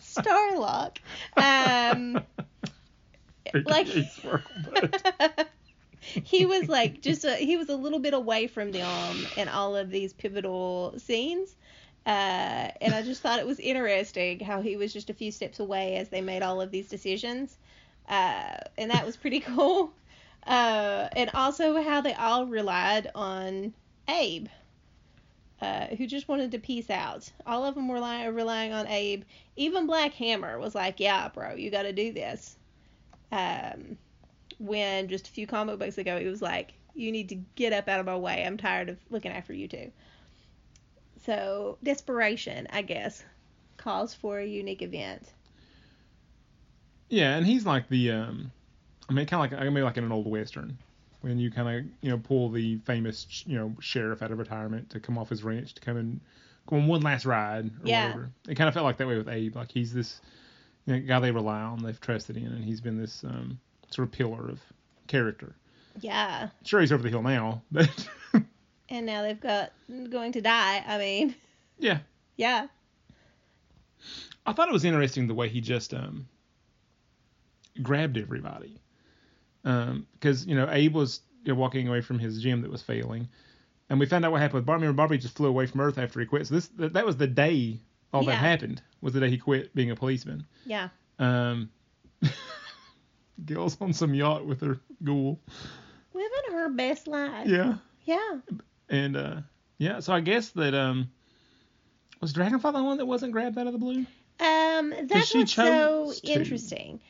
Starlock. 0.00 0.96
Um 1.36 2.20
like- 3.66 3.86
he 6.24 6.46
was 6.46 6.68
like 6.68 7.00
just 7.00 7.24
a, 7.24 7.36
he 7.36 7.56
was 7.56 7.68
a 7.68 7.76
little 7.76 7.98
bit 7.98 8.14
away 8.14 8.46
from 8.46 8.72
them 8.72 9.26
in 9.36 9.48
all 9.48 9.76
of 9.76 9.90
these 9.90 10.12
pivotal 10.12 10.94
scenes 10.98 11.56
uh, 12.06 12.68
and 12.80 12.94
i 12.94 13.02
just 13.02 13.22
thought 13.22 13.38
it 13.38 13.46
was 13.46 13.58
interesting 13.58 14.38
how 14.40 14.60
he 14.60 14.76
was 14.76 14.92
just 14.92 15.10
a 15.10 15.14
few 15.14 15.32
steps 15.32 15.60
away 15.60 15.96
as 15.96 16.08
they 16.10 16.20
made 16.20 16.42
all 16.42 16.60
of 16.60 16.70
these 16.70 16.88
decisions 16.88 17.56
uh, 18.08 18.56
and 18.76 18.90
that 18.90 19.06
was 19.06 19.16
pretty 19.16 19.40
cool. 19.56 19.92
Uh, 20.46 21.08
and 21.16 21.30
also 21.32 21.82
how 21.82 22.00
they 22.02 22.12
all 22.14 22.46
relied 22.46 23.10
on 23.14 23.72
abe 24.08 24.48
uh, 25.62 25.86
who 25.96 26.06
just 26.06 26.28
wanted 26.28 26.50
to 26.50 26.58
peace 26.58 26.90
out. 26.90 27.32
All 27.46 27.64
of 27.64 27.74
them 27.74 27.88
were 27.88 27.94
rely- 27.94 28.26
relying 28.26 28.72
on 28.72 28.86
abe. 28.86 29.24
Even 29.56 29.86
black 29.86 30.12
hammer 30.12 30.58
was 30.58 30.74
like 30.74 31.00
yeah 31.00 31.28
bro 31.28 31.54
you 31.54 31.70
got 31.70 31.84
to 31.84 31.92
do 31.92 32.12
this. 32.12 32.56
Um, 33.32 33.96
when 34.58 35.08
just 35.08 35.28
a 35.28 35.30
few 35.30 35.46
comic 35.46 35.78
books 35.78 35.98
ago 35.98 36.18
he 36.18 36.26
was 36.26 36.42
like, 36.42 36.74
"You 36.94 37.12
need 37.12 37.28
to 37.30 37.36
get 37.56 37.72
up 37.72 37.88
out 37.88 38.00
of 38.00 38.06
my 38.06 38.16
way. 38.16 38.44
I'm 38.44 38.56
tired 38.56 38.88
of 38.90 38.98
looking 39.10 39.32
after 39.32 39.52
you 39.52 39.68
two." 39.68 39.92
So 41.16 41.78
desperation, 41.82 42.68
I 42.70 42.82
guess, 42.82 43.24
calls 43.76 44.14
for 44.14 44.38
a 44.38 44.46
unique 44.46 44.82
event. 44.82 45.34
Yeah, 47.08 47.36
and 47.36 47.46
he's 47.46 47.66
like 47.66 47.88
the 47.88 48.10
um, 48.12 48.52
I 49.08 49.12
mean, 49.12 49.26
kind 49.26 49.44
of 49.44 49.52
like 49.52 49.66
I 49.66 49.70
mean, 49.70 49.84
like 49.84 49.96
in 49.96 50.04
an 50.04 50.12
old 50.12 50.26
western, 50.30 50.78
when 51.20 51.38
you 51.38 51.50
kind 51.50 51.68
of 51.68 51.84
you 52.02 52.10
know 52.10 52.18
pull 52.18 52.50
the 52.50 52.78
famous 52.78 53.44
you 53.46 53.56
know 53.56 53.74
sheriff 53.80 54.22
out 54.22 54.30
of 54.32 54.38
retirement 54.38 54.90
to 54.90 55.00
come 55.00 55.18
off 55.18 55.28
his 55.30 55.44
ranch 55.44 55.74
to 55.74 55.80
come 55.80 55.96
and 55.96 56.20
go 56.66 56.76
on 56.76 56.86
one 56.86 57.02
last 57.02 57.24
ride 57.26 57.70
or 57.84 57.88
Yeah. 57.88 58.06
whatever. 58.06 58.30
It 58.48 58.54
kind 58.56 58.68
of 58.68 58.74
felt 58.74 58.84
like 58.84 58.98
that 58.98 59.06
way 59.08 59.16
with 59.16 59.28
Abe. 59.28 59.56
Like 59.56 59.70
he's 59.72 59.92
this 59.92 60.20
you 60.86 60.94
know, 60.94 61.00
guy 61.06 61.20
they 61.20 61.30
rely 61.30 61.60
on, 61.60 61.82
they've 61.82 62.00
trusted 62.00 62.36
in, 62.36 62.46
and 62.46 62.64
he's 62.64 62.80
been 62.80 62.98
this 62.98 63.24
um, 63.24 63.58
sort 63.94 64.08
of 64.08 64.12
pillar 64.12 64.48
of 64.48 64.60
character. 65.06 65.54
Yeah, 66.00 66.48
Sure, 66.64 66.80
he's 66.80 66.92
over 66.92 67.02
the 67.02 67.08
hill 67.08 67.22
now, 67.22 67.62
but 67.72 68.08
and 68.88 69.06
now 69.06 69.22
they've 69.22 69.40
got 69.40 69.72
going 70.10 70.32
to 70.32 70.40
die. 70.40 70.84
I 70.86 70.98
mean, 70.98 71.34
yeah, 71.78 71.98
yeah, 72.36 72.66
I 74.46 74.52
thought 74.52 74.68
it 74.68 74.72
was 74.72 74.84
interesting 74.84 75.26
the 75.26 75.34
way 75.34 75.48
he 75.48 75.60
just 75.60 75.94
um, 75.94 76.26
grabbed 77.82 78.18
everybody. 78.18 78.80
Because, 79.62 80.44
you 80.46 80.54
know, 80.54 80.68
Abe 80.70 80.94
was 80.94 81.20
you 81.44 81.52
know, 81.54 81.58
walking 81.58 81.88
away 81.88 82.02
from 82.02 82.18
his 82.18 82.42
gym 82.42 82.60
that 82.62 82.70
was 82.70 82.82
failing. 82.82 83.28
And 83.88 83.98
we 83.98 84.06
found 84.06 84.24
out 84.24 84.32
what 84.32 84.40
happened 84.40 84.56
with 84.56 84.66
Barbie. 84.66 84.82
Remember, 84.82 84.96
Barbie 84.96 85.18
just 85.18 85.36
flew 85.36 85.48
away 85.48 85.66
from 85.66 85.80
Earth 85.80 85.98
after 85.98 86.20
he 86.20 86.26
quit. 86.26 86.46
So 86.46 86.54
this 86.54 86.68
that, 86.76 86.92
that 86.94 87.06
was 87.06 87.16
the 87.16 87.26
day 87.26 87.78
all 88.12 88.24
that 88.24 88.36
happened, 88.36 88.82
was 89.00 89.12
the 89.12 89.20
day 89.20 89.30
he 89.30 89.38
quit 89.38 89.74
being 89.74 89.90
a 89.90 89.96
policeman. 89.96 90.46
yeah. 90.66 90.88
Um, 91.18 91.70
Gail's 93.44 93.80
on 93.80 93.92
some 93.92 94.14
yacht 94.14 94.46
with 94.46 94.60
her 94.60 94.80
ghoul. 95.02 95.40
Living 96.12 96.52
her 96.52 96.68
best 96.68 97.06
life. 97.06 97.46
Yeah. 97.46 97.76
Yeah. 98.04 98.38
And, 98.88 99.16
uh, 99.16 99.36
yeah, 99.78 100.00
so 100.00 100.12
I 100.12 100.20
guess 100.20 100.50
that, 100.50 100.74
um, 100.74 101.10
was 102.20 102.32
Dragonfly 102.32 102.72
the 102.72 102.82
one 102.82 102.98
that 102.98 103.06
wasn't 103.06 103.32
grabbed 103.32 103.58
out 103.58 103.66
of 103.66 103.72
the 103.72 103.78
blue? 103.78 104.06
Um, 104.40 104.94
that's 105.08 105.34
what's 105.34 105.52
so 105.52 106.12
to. 106.12 106.32
interesting. 106.32 107.00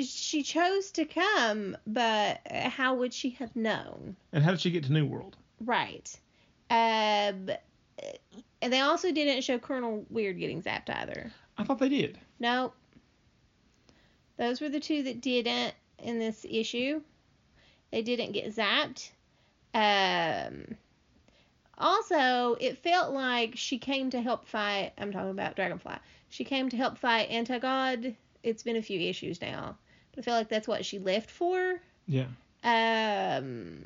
She 0.00 0.42
chose 0.42 0.90
to 0.92 1.04
come, 1.04 1.76
but 1.86 2.40
how 2.50 2.94
would 2.94 3.12
she 3.12 3.30
have 3.30 3.54
known? 3.56 4.16
And 4.32 4.44
how 4.44 4.50
did 4.50 4.60
she 4.60 4.70
get 4.70 4.84
to 4.84 4.92
New 4.92 5.06
World? 5.06 5.36
Right. 5.64 6.16
Um, 6.70 7.50
and 8.62 8.72
they 8.72 8.80
also 8.80 9.10
didn't 9.10 9.42
show 9.42 9.58
Colonel 9.58 10.04
Weird 10.10 10.38
getting 10.38 10.62
zapped 10.62 10.90
either. 10.90 11.32
I 11.58 11.64
thought 11.64 11.78
they 11.78 11.88
did. 11.88 12.18
Nope. 12.38 12.74
Those 14.40 14.62
were 14.62 14.70
the 14.70 14.80
two 14.80 15.02
that 15.02 15.20
didn't 15.20 15.74
in 15.98 16.18
this 16.18 16.46
issue. 16.48 17.02
They 17.92 18.00
didn't 18.00 18.32
get 18.32 18.56
zapped. 18.56 19.10
Um, 19.74 20.78
also, 21.76 22.56
it 22.58 22.78
felt 22.78 23.12
like 23.12 23.52
she 23.56 23.76
came 23.76 24.08
to 24.08 24.22
help 24.22 24.48
fight. 24.48 24.92
I'm 24.96 25.12
talking 25.12 25.28
about 25.28 25.56
Dragonfly. 25.56 25.96
She 26.30 26.44
came 26.44 26.70
to 26.70 26.76
help 26.78 26.96
fight 26.96 27.28
Anti-God. 27.28 28.16
It's 28.42 28.62
been 28.62 28.76
a 28.76 28.82
few 28.82 28.98
issues 28.98 29.42
now, 29.42 29.76
but 30.12 30.20
I 30.20 30.24
feel 30.24 30.34
like 30.34 30.48
that's 30.48 30.66
what 30.66 30.86
she 30.86 30.98
left 30.98 31.30
for. 31.30 31.78
Yeah. 32.06 32.28
Um, 32.64 33.84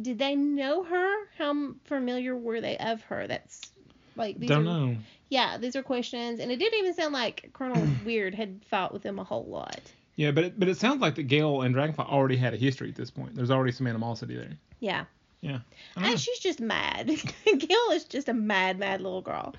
did 0.00 0.20
they 0.20 0.36
know 0.36 0.84
her? 0.84 1.26
How 1.36 1.72
familiar 1.82 2.36
were 2.36 2.60
they 2.60 2.76
of 2.76 3.02
her? 3.02 3.26
That's 3.26 3.72
like 4.16 4.38
these 4.38 4.48
Don't 4.48 4.66
are, 4.68 4.86
know. 4.88 4.96
Yeah, 5.30 5.58
these 5.58 5.74
are 5.76 5.82
questions, 5.82 6.38
and 6.40 6.50
it 6.50 6.56
didn't 6.58 6.78
even 6.78 6.94
sound 6.94 7.12
like 7.14 7.50
Colonel 7.52 7.86
Weird 8.04 8.34
had 8.34 8.60
fought 8.70 8.92
with 8.92 9.02
them 9.02 9.18
a 9.18 9.24
whole 9.24 9.44
lot. 9.46 9.80
Yeah, 10.16 10.30
but 10.30 10.44
it, 10.44 10.60
but 10.60 10.68
it 10.68 10.76
sounds 10.76 11.00
like 11.00 11.16
that 11.16 11.24
Gale 11.24 11.62
and 11.62 11.74
Dragonfly 11.74 12.04
already 12.04 12.36
had 12.36 12.54
a 12.54 12.56
history 12.56 12.88
at 12.88 12.94
this 12.94 13.10
point. 13.10 13.34
There's 13.34 13.50
already 13.50 13.72
some 13.72 13.86
animosity 13.88 14.36
there. 14.36 14.52
Yeah, 14.78 15.06
Yeah. 15.40 15.58
I 15.96 16.00
don't 16.00 16.02
know. 16.04 16.10
and 16.12 16.20
she's 16.20 16.38
just 16.38 16.60
mad. 16.60 17.08
Gail 17.44 17.90
is 17.92 18.04
just 18.04 18.28
a 18.28 18.34
mad, 18.34 18.78
mad 18.78 19.00
little 19.00 19.22
girl. 19.22 19.54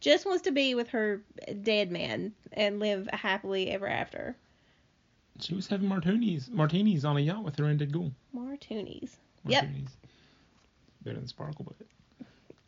Just 0.00 0.26
wants 0.26 0.42
to 0.42 0.52
be 0.52 0.74
with 0.74 0.88
her 0.90 1.22
dead 1.62 1.90
man 1.90 2.32
and 2.52 2.78
live 2.80 3.08
happily 3.12 3.70
ever 3.70 3.88
after. 3.88 4.36
She 5.40 5.54
was 5.54 5.66
having 5.68 5.88
martinis 5.88 6.48
martinis 6.50 7.04
on 7.04 7.16
a 7.16 7.20
yacht 7.20 7.44
with 7.44 7.56
her 7.56 7.64
and 7.64 7.78
Dead 7.78 7.92
Martinis. 7.94 8.12
Martoonies. 8.36 9.10
Yep. 9.46 9.64
Martinis. 9.64 9.96
Better 11.02 11.16
than 11.16 11.28
Sparkle, 11.28 11.64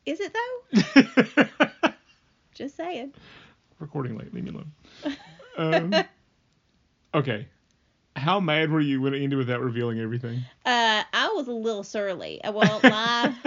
Is 0.07 0.21
it 0.21 0.35
though? 0.35 1.91
Just 2.55 2.77
saying. 2.77 3.13
recording 3.79 4.17
late. 4.17 4.33
Leave 4.35 4.45
me 4.45 4.51
alone. 4.51 4.73
Um, 5.57 6.05
okay. 7.15 7.47
How 8.17 8.41
mad 8.41 8.71
were 8.71 8.81
you 8.81 9.01
when 9.01 9.15
it 9.15 9.23
ended 9.23 9.39
without 9.39 9.61
revealing 9.61 10.01
everything? 10.01 10.41
Uh, 10.67 11.03
I 11.13 11.33
was 11.35 11.49
a 11.49 11.53
little 11.53 11.85
surly. 11.85 12.43
I 12.43 12.51
won't 12.51 12.85
lie. 12.85 13.35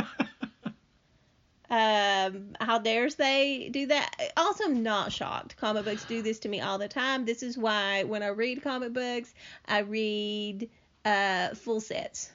Um, 1.70 2.50
how 2.62 2.78
dares 2.78 3.16
they 3.16 3.70
do 3.72 3.88
that? 3.88 4.12
Also, 4.38 4.66
I'm 4.66 4.84
not 4.84 5.12
shocked. 5.12 5.58
Comic 5.58 5.86
books 5.86 6.06
do 6.06 6.22
this 6.22 6.38
to 6.40 6.50
me 6.50 6.62
all 6.62 6.78
the 6.78 6.88
time. 6.88 7.26
This 7.26 7.42
is 7.42 7.58
why 7.58 8.04
when 8.04 8.22
I 8.22 8.28
read 8.28 8.62
comic 8.62 8.94
books, 8.94 9.34
I 9.68 9.80
read 9.80 10.70
uh, 11.04 11.56
full 11.56 11.82
sets. 11.82 12.32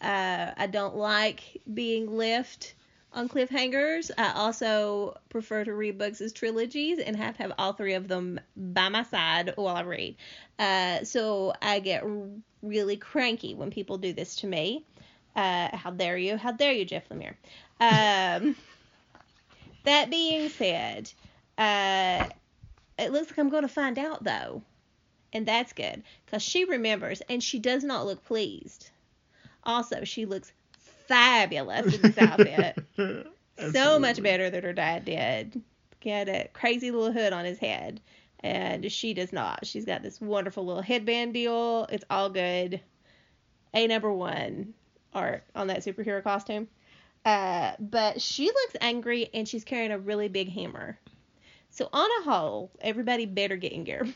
Uh, 0.00 0.52
I 0.56 0.68
don't 0.68 0.94
like 0.94 1.60
being 1.74 2.16
left 2.16 2.74
on 3.12 3.28
cliffhangers. 3.28 4.10
I 4.16 4.32
also 4.32 5.18
prefer 5.28 5.64
to 5.64 5.74
read 5.74 5.98
books 5.98 6.20
as 6.20 6.32
trilogies 6.32 6.98
and 6.98 7.16
have 7.16 7.36
to 7.36 7.42
have 7.42 7.52
all 7.58 7.72
three 7.72 7.94
of 7.94 8.08
them 8.08 8.40
by 8.56 8.88
my 8.88 9.02
side 9.04 9.52
while 9.56 9.76
I 9.76 9.82
read. 9.82 10.16
Uh, 10.58 11.04
so 11.04 11.52
I 11.60 11.80
get 11.80 12.04
really 12.62 12.96
cranky 12.96 13.54
when 13.54 13.70
people 13.70 13.98
do 13.98 14.12
this 14.12 14.36
to 14.36 14.46
me. 14.46 14.84
Uh, 15.34 15.76
how 15.76 15.90
dare 15.90 16.16
you? 16.16 16.36
How 16.36 16.52
dare 16.52 16.72
you, 16.72 16.84
Jeff 16.84 17.08
Lemire? 17.08 17.34
Um, 17.80 18.56
that 19.84 20.10
being 20.10 20.48
said, 20.48 21.10
uh, 21.58 22.28
it 22.98 23.12
looks 23.12 23.30
like 23.30 23.38
I'm 23.38 23.48
going 23.48 23.62
to 23.62 23.68
find 23.68 23.98
out 23.98 24.24
though, 24.24 24.62
and 25.32 25.46
that's 25.46 25.72
good 25.72 26.02
because 26.26 26.42
she 26.42 26.64
remembers 26.64 27.22
and 27.28 27.42
she 27.42 27.58
does 27.58 27.84
not 27.84 28.06
look 28.06 28.24
pleased. 28.24 28.90
Also, 29.64 30.04
she 30.04 30.26
looks 30.26 30.52
fabulous 31.10 31.94
in 31.94 32.02
this 32.02 32.18
outfit. 32.18 32.78
so 33.72 33.98
much 33.98 34.22
better 34.22 34.48
than 34.48 34.62
her 34.62 34.72
dad 34.72 35.04
did. 35.04 35.60
He 35.98 36.08
had 36.08 36.28
a 36.28 36.48
crazy 36.54 36.90
little 36.90 37.12
hood 37.12 37.32
on 37.32 37.44
his 37.44 37.58
head, 37.58 38.00
and 38.40 38.90
she 38.90 39.12
does 39.12 39.32
not. 39.32 39.66
She's 39.66 39.84
got 39.84 40.02
this 40.02 40.20
wonderful 40.20 40.64
little 40.64 40.82
headband 40.82 41.34
deal. 41.34 41.86
It's 41.90 42.04
all 42.08 42.30
good. 42.30 42.80
A 43.74 43.86
number 43.86 44.12
one 44.12 44.72
art 45.12 45.44
on 45.54 45.66
that 45.66 45.80
superhero 45.80 46.22
costume. 46.22 46.68
Uh, 47.24 47.72
but 47.78 48.22
she 48.22 48.46
looks 48.46 48.76
angry 48.80 49.28
and 49.34 49.46
she's 49.46 49.64
carrying 49.64 49.92
a 49.92 49.98
really 49.98 50.28
big 50.28 50.50
hammer. 50.50 50.98
So 51.70 51.88
on 51.92 52.08
a 52.20 52.24
whole, 52.30 52.70
everybody 52.80 53.26
better 53.26 53.56
get 53.56 53.72
in 53.72 53.84
gear. 53.84 54.08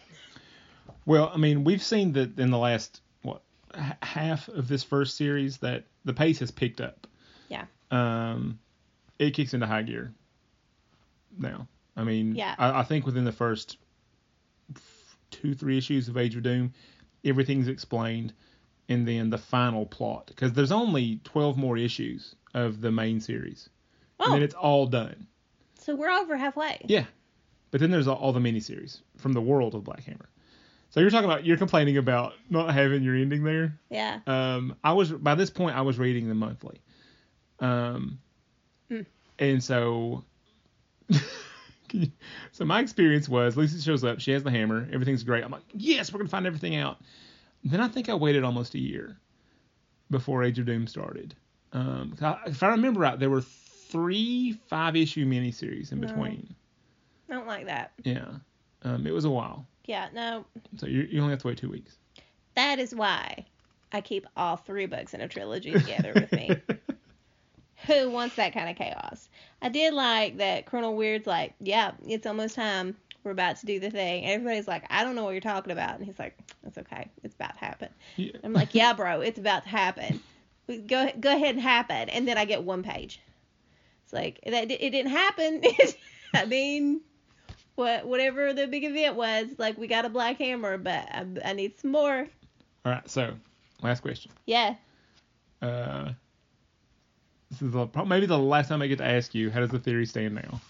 Well, 1.06 1.30
I 1.32 1.36
mean, 1.36 1.64
we've 1.64 1.82
seen 1.82 2.12
that 2.14 2.38
in 2.38 2.50
the 2.50 2.58
last 2.58 3.02
what 3.22 3.42
h- 3.76 3.92
half 4.02 4.48
of 4.48 4.68
this 4.68 4.82
first 4.82 5.16
series 5.16 5.58
that 5.58 5.84
the 6.04 6.12
pace 6.14 6.38
has 6.40 6.50
picked 6.50 6.80
up. 6.80 7.06
Yeah. 7.48 7.64
Um, 7.90 8.58
it 9.18 9.32
kicks 9.32 9.54
into 9.54 9.66
high 9.66 9.82
gear 9.82 10.12
now. 11.38 11.68
I 11.96 12.04
mean, 12.04 12.34
Yeah. 12.34 12.54
I, 12.58 12.80
I 12.80 12.82
think 12.82 13.06
within 13.06 13.24
the 13.24 13.32
first 13.32 13.78
two, 15.30 15.54
three 15.54 15.78
issues 15.78 16.08
of 16.08 16.16
Age 16.16 16.36
of 16.36 16.42
Doom, 16.42 16.72
everything's 17.24 17.68
explained, 17.68 18.32
and 18.88 19.06
then 19.06 19.30
the 19.30 19.38
final 19.38 19.86
plot 19.86 20.26
because 20.26 20.52
there's 20.52 20.72
only 20.72 21.20
twelve 21.24 21.56
more 21.56 21.76
issues 21.76 22.34
of 22.54 22.80
the 22.80 22.90
main 22.92 23.20
series, 23.20 23.68
and 24.20 24.28
Oh, 24.28 24.32
then 24.32 24.42
it's 24.42 24.54
all 24.54 24.86
done. 24.86 25.26
so 25.78 25.94
we're 25.94 26.10
over 26.10 26.36
halfway. 26.36 26.80
Yeah. 26.86 27.04
But 27.70 27.80
then 27.80 27.90
there's 27.90 28.06
all, 28.06 28.16
all 28.16 28.32
the 28.32 28.40
miniseries 28.40 29.00
from 29.16 29.32
the 29.32 29.40
world 29.40 29.74
of 29.74 29.82
Black 29.84 30.04
Hammer. 30.04 30.28
So 30.94 31.00
you're 31.00 31.10
talking 31.10 31.28
about 31.28 31.44
you're 31.44 31.56
complaining 31.56 31.96
about 31.96 32.34
not 32.50 32.72
having 32.72 33.02
your 33.02 33.16
ending 33.16 33.42
there. 33.42 33.76
Yeah. 33.90 34.20
Um, 34.28 34.76
I 34.84 34.92
was 34.92 35.10
by 35.10 35.34
this 35.34 35.50
point 35.50 35.74
I 35.76 35.80
was 35.80 35.98
reading 35.98 36.28
them 36.28 36.38
monthly. 36.38 36.80
Um, 37.58 38.20
Mm. 38.88 39.04
and 39.40 39.64
so, 39.64 40.22
you- 41.90 42.12
so 42.52 42.64
my 42.64 42.78
experience 42.78 43.28
was 43.28 43.56
Lucy 43.56 43.80
shows 43.80 44.04
up, 44.04 44.20
she 44.20 44.30
has 44.30 44.44
the 44.44 44.52
hammer, 44.52 44.88
everything's 44.92 45.24
great. 45.24 45.42
I'm 45.42 45.50
like, 45.50 45.64
yes, 45.72 46.12
we're 46.12 46.18
gonna 46.18 46.28
find 46.28 46.46
everything 46.46 46.76
out. 46.76 46.98
Then 47.64 47.80
I 47.80 47.88
think 47.88 48.08
I 48.08 48.14
waited 48.14 48.44
almost 48.44 48.74
a 48.74 48.78
year 48.80 49.16
before 50.12 50.44
Age 50.44 50.60
of 50.60 50.66
Doom 50.66 50.86
started. 50.86 51.34
Um, 51.72 52.14
I- 52.22 52.38
if 52.46 52.62
I 52.62 52.68
remember 52.68 53.00
right, 53.00 53.18
there 53.18 53.30
were 53.30 53.40
three 53.40 54.52
five 54.68 54.94
issue 54.94 55.26
miniseries 55.26 55.90
in 55.90 55.98
No. 56.00 56.06
between. 56.06 56.54
I 57.28 57.32
don't 57.34 57.48
like 57.48 57.66
that. 57.66 57.94
Yeah. 58.04 58.28
Um, 58.84 59.06
it 59.06 59.12
was 59.12 59.24
a 59.24 59.30
while. 59.30 59.66
Yeah, 59.86 60.08
no. 60.14 60.44
So 60.76 60.86
you, 60.86 61.08
you 61.10 61.20
only 61.20 61.32
have 61.32 61.40
to 61.40 61.48
wait 61.48 61.58
two 61.58 61.70
weeks. 61.70 61.96
That 62.54 62.78
is 62.78 62.94
why 62.94 63.44
I 63.92 64.00
keep 64.00 64.26
all 64.36 64.56
three 64.56 64.86
books 64.86 65.14
in 65.14 65.20
a 65.20 65.28
trilogy 65.28 65.72
together 65.72 66.12
with 66.14 66.32
me. 66.32 66.56
Who 67.86 68.10
wants 68.10 68.36
that 68.36 68.54
kind 68.54 68.70
of 68.70 68.76
chaos? 68.76 69.28
I 69.60 69.68
did 69.68 69.92
like 69.92 70.38
that 70.38 70.66
Colonel 70.66 70.96
Weird's 70.96 71.26
like, 71.26 71.54
yeah, 71.60 71.92
it's 72.06 72.26
almost 72.26 72.54
time. 72.54 72.96
We're 73.24 73.30
about 73.30 73.56
to 73.58 73.66
do 73.66 73.80
the 73.80 73.90
thing. 73.90 74.24
And 74.24 74.32
everybody's 74.32 74.68
like, 74.68 74.84
I 74.90 75.04
don't 75.04 75.14
know 75.14 75.24
what 75.24 75.30
you're 75.30 75.40
talking 75.40 75.72
about. 75.72 75.96
And 75.96 76.04
he's 76.04 76.18
like, 76.18 76.36
it's 76.66 76.78
okay. 76.78 77.10
It's 77.22 77.34
about 77.34 77.54
to 77.54 77.60
happen. 77.60 77.88
Yeah. 78.16 78.32
I'm 78.42 78.52
like, 78.52 78.74
yeah, 78.74 78.92
bro, 78.92 79.20
it's 79.20 79.38
about 79.38 79.64
to 79.64 79.68
happen. 79.68 80.20
Go 80.68 81.10
go 81.20 81.34
ahead 81.34 81.54
and 81.54 81.60
happen. 81.60 82.08
And 82.08 82.26
then 82.26 82.38
I 82.38 82.46
get 82.46 82.62
one 82.62 82.82
page. 82.82 83.20
It's 84.04 84.12
like 84.12 84.40
that. 84.46 84.70
It 84.70 84.90
didn't 84.90 85.10
happen. 85.10 85.62
I 86.34 86.46
mean, 86.46 87.00
what 87.74 88.06
whatever 88.06 88.52
the 88.52 88.66
big 88.66 88.84
event 88.84 89.16
was, 89.16 89.48
like 89.58 89.76
we 89.78 89.86
got 89.86 90.04
a 90.04 90.08
black 90.08 90.38
hammer, 90.38 90.78
but 90.78 91.08
I, 91.10 91.26
I 91.44 91.52
need 91.52 91.78
some 91.80 91.92
more. 91.92 92.26
All 92.84 92.92
right. 92.92 93.08
So 93.08 93.34
last 93.82 94.00
question. 94.00 94.30
Yeah. 94.46 94.74
Uh, 95.62 96.12
this 97.50 97.62
is 97.62 97.74
maybe 98.06 98.26
the 98.26 98.38
last 98.38 98.68
time 98.68 98.82
I 98.82 98.86
get 98.86 98.98
to 98.98 99.06
ask 99.06 99.34
you. 99.34 99.50
How 99.50 99.60
does 99.60 99.70
the 99.70 99.78
theory 99.78 100.06
stand 100.06 100.34
now? 100.34 100.60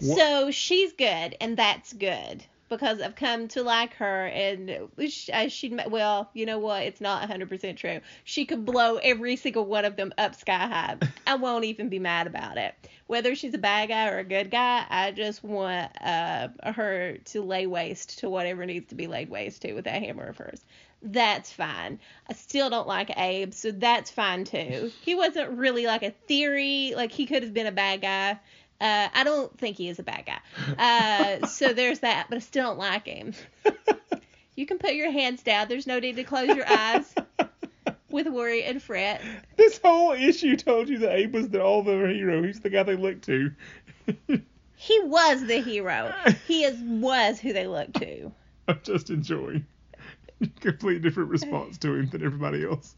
What- 0.00 0.18
So 0.18 0.50
she's 0.50 0.92
good, 0.92 1.36
and 1.40 1.56
that's 1.56 1.92
good 1.92 2.44
because 2.68 3.00
I've 3.00 3.14
come 3.14 3.46
to 3.48 3.62
like 3.62 3.94
her, 3.94 4.26
and 4.26 4.88
sh- 5.08 5.30
I- 5.32 5.48
she'd 5.48 5.80
well, 5.88 6.30
you 6.34 6.46
know 6.46 6.58
what? 6.58 6.82
It's 6.82 7.00
not 7.00 7.28
100% 7.28 7.76
true. 7.76 8.00
She 8.24 8.44
could 8.44 8.64
blow 8.64 8.96
every 8.96 9.36
single 9.36 9.64
one 9.66 9.84
of 9.84 9.96
them 9.96 10.12
up 10.18 10.34
sky 10.34 10.58
high. 10.66 10.96
I 11.26 11.36
won't 11.36 11.64
even 11.64 11.88
be 11.88 11.98
mad 11.98 12.26
about 12.26 12.56
it. 12.58 12.74
Whether 13.06 13.34
she's 13.34 13.54
a 13.54 13.58
bad 13.58 13.90
guy 13.90 14.08
or 14.08 14.18
a 14.18 14.24
good 14.24 14.50
guy, 14.50 14.84
I 14.88 15.10
just 15.10 15.44
want 15.44 15.90
uh, 16.00 16.48
her 16.64 17.18
to 17.26 17.42
lay 17.42 17.66
waste 17.66 18.20
to 18.20 18.30
whatever 18.30 18.64
needs 18.64 18.88
to 18.88 18.94
be 18.94 19.06
laid 19.06 19.28
waste 19.28 19.62
to 19.62 19.74
with 19.74 19.84
that 19.84 20.02
hammer 20.02 20.24
of 20.24 20.38
hers. 20.38 20.64
That's 21.02 21.52
fine. 21.52 21.98
I 22.28 22.32
still 22.32 22.70
don't 22.70 22.88
like 22.88 23.16
Abe, 23.18 23.52
so 23.52 23.72
that's 23.72 24.10
fine 24.10 24.44
too. 24.44 24.90
He 25.02 25.14
wasn't 25.14 25.50
really 25.50 25.86
like 25.86 26.02
a 26.02 26.12
theory, 26.26 26.94
like 26.96 27.12
he 27.12 27.26
could 27.26 27.42
have 27.42 27.52
been 27.52 27.66
a 27.66 27.72
bad 27.72 28.00
guy. 28.00 28.38
Uh, 28.80 29.08
I 29.12 29.22
don't 29.22 29.56
think 29.58 29.76
he 29.76 29.88
is 29.88 29.98
a 29.98 30.02
bad 30.02 30.24
guy. 30.26 31.40
Uh, 31.42 31.46
so 31.46 31.72
there's 31.72 32.00
that, 32.00 32.26
but 32.30 32.36
I 32.36 32.40
still 32.40 32.68
don't 32.68 32.78
like 32.78 33.06
him. 33.06 33.34
You 34.56 34.66
can 34.66 34.78
put 34.78 34.94
your 34.94 35.10
hands 35.10 35.42
down. 35.42 35.68
There's 35.68 35.86
no 35.86 35.98
need 35.98 36.16
to 36.16 36.24
close 36.24 36.48
your 36.48 36.68
eyes 36.68 37.12
with 38.14 38.28
worry 38.28 38.62
and 38.64 38.80
fret. 38.80 39.20
This 39.56 39.78
whole 39.84 40.12
issue 40.12 40.56
told 40.56 40.88
you 40.88 40.98
that 40.98 41.12
Abe 41.12 41.34
was 41.34 41.48
the 41.48 41.62
all 41.62 41.82
the 41.82 41.92
hero. 41.92 42.42
He's 42.42 42.60
the 42.60 42.70
guy 42.70 42.82
they 42.82 42.96
look 42.96 43.20
to. 43.22 43.50
He 44.76 45.00
was 45.04 45.46
the 45.46 45.60
hero. 45.60 46.12
He 46.46 46.64
is 46.64 46.78
was 46.80 47.38
who 47.38 47.52
they 47.52 47.66
look 47.66 47.92
to. 47.94 48.30
I'm 48.68 48.80
just 48.82 49.08
enjoying. 49.08 49.64
Complete 50.60 51.00
different 51.00 51.30
response 51.30 51.78
to 51.78 51.94
him 51.94 52.08
than 52.10 52.24
everybody 52.24 52.64
else. 52.64 52.94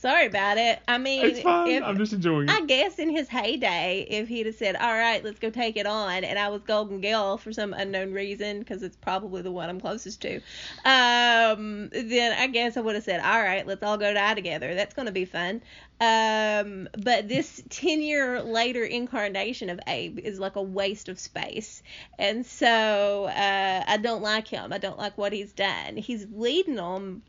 Sorry 0.00 0.26
about 0.26 0.58
it. 0.58 0.78
I 0.86 0.96
mean, 0.96 1.24
It's 1.26 1.40
fine. 1.40 1.68
if- 1.72 1.82
I'm 1.82 1.98
just 1.98 2.12
enjoying 2.12 2.48
I 2.48 2.60
guess 2.66 3.00
in 3.00 3.10
his 3.10 3.28
heyday, 3.28 4.06
if 4.08 4.28
he'd 4.28 4.46
have 4.46 4.54
said, 4.54 4.76
"All 4.76 4.94
right, 4.94 5.24
let's 5.24 5.40
go 5.40 5.50
take 5.50 5.76
it 5.76 5.86
on," 5.86 6.22
and 6.22 6.38
I 6.38 6.50
was 6.50 6.62
Golden 6.62 7.00
Girl 7.00 7.36
for 7.36 7.52
some 7.52 7.72
unknown 7.72 8.12
reason, 8.12 8.60
because 8.60 8.84
it's 8.84 8.94
probably 8.94 9.42
the 9.42 9.50
one 9.50 9.68
I'm 9.68 9.80
closest 9.80 10.22
to, 10.22 10.36
um, 10.84 11.88
then 11.92 12.32
I 12.38 12.46
guess 12.46 12.76
I 12.76 12.80
would 12.80 12.94
have 12.94 13.02
said, 13.02 13.18
"All 13.20 13.42
right, 13.42 13.66
let's 13.66 13.82
all 13.82 13.98
go 13.98 14.14
die 14.14 14.34
together. 14.34 14.76
That's 14.76 14.94
going 14.94 15.06
to 15.06 15.12
be 15.12 15.24
fun." 15.24 15.62
Um, 16.00 16.88
but 16.96 17.26
this 17.28 17.60
ten 17.68 18.00
year 18.00 18.40
later 18.40 18.84
incarnation 18.84 19.68
of 19.68 19.80
Abe 19.88 20.20
is 20.20 20.38
like 20.38 20.54
a 20.54 20.62
waste 20.62 21.08
of 21.08 21.18
space, 21.18 21.82
and 22.20 22.46
so 22.46 23.24
uh, 23.24 23.84
I 23.84 23.96
don't 23.96 24.22
like 24.22 24.46
him. 24.46 24.72
I 24.72 24.78
don't 24.78 24.98
like 24.98 25.18
what 25.18 25.32
he's 25.32 25.50
done. 25.52 25.96
He's 25.96 26.24
leading 26.32 26.76
them 26.76 27.22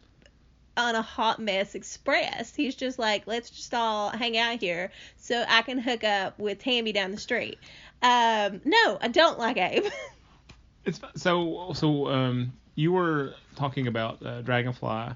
on 0.79 0.95
a 0.95 1.01
hot 1.01 1.39
mess 1.39 1.75
express. 1.75 2.55
He's 2.55 2.75
just 2.75 2.97
like, 2.97 3.27
let's 3.27 3.49
just 3.49 3.73
all 3.73 4.09
hang 4.09 4.37
out 4.37 4.59
here 4.59 4.91
so 5.17 5.43
I 5.47 5.61
can 5.61 5.77
hook 5.77 6.03
up 6.03 6.39
with 6.39 6.59
Tammy 6.59 6.91
down 6.93 7.11
the 7.11 7.17
street. 7.19 7.59
Um, 8.01 8.61
no, 8.65 8.97
I 9.01 9.09
don't 9.11 9.37
like 9.37 9.57
Abe. 9.57 9.83
It's 10.85 11.01
so 11.17 11.73
so. 11.75 12.07
Um, 12.07 12.53
you 12.75 12.93
were 12.93 13.33
talking 13.57 13.87
about 13.87 14.25
uh, 14.25 14.41
Dragonfly 14.41 15.13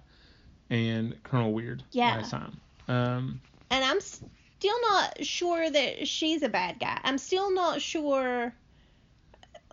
and 0.69 1.23
Colonel 1.23 1.53
Weird 1.53 1.81
Yeah. 1.91 2.17
last 2.17 2.31
time. 2.31 2.57
Um, 2.89 3.41
and 3.71 3.83
I'm 3.83 4.01
still 4.01 4.81
not 4.91 5.25
sure 5.25 5.69
that 5.71 6.05
she's 6.07 6.43
a 6.43 6.49
bad 6.49 6.79
guy. 6.79 6.99
I'm 7.03 7.17
still 7.17 7.49
not 7.51 7.81
sure, 7.81 8.53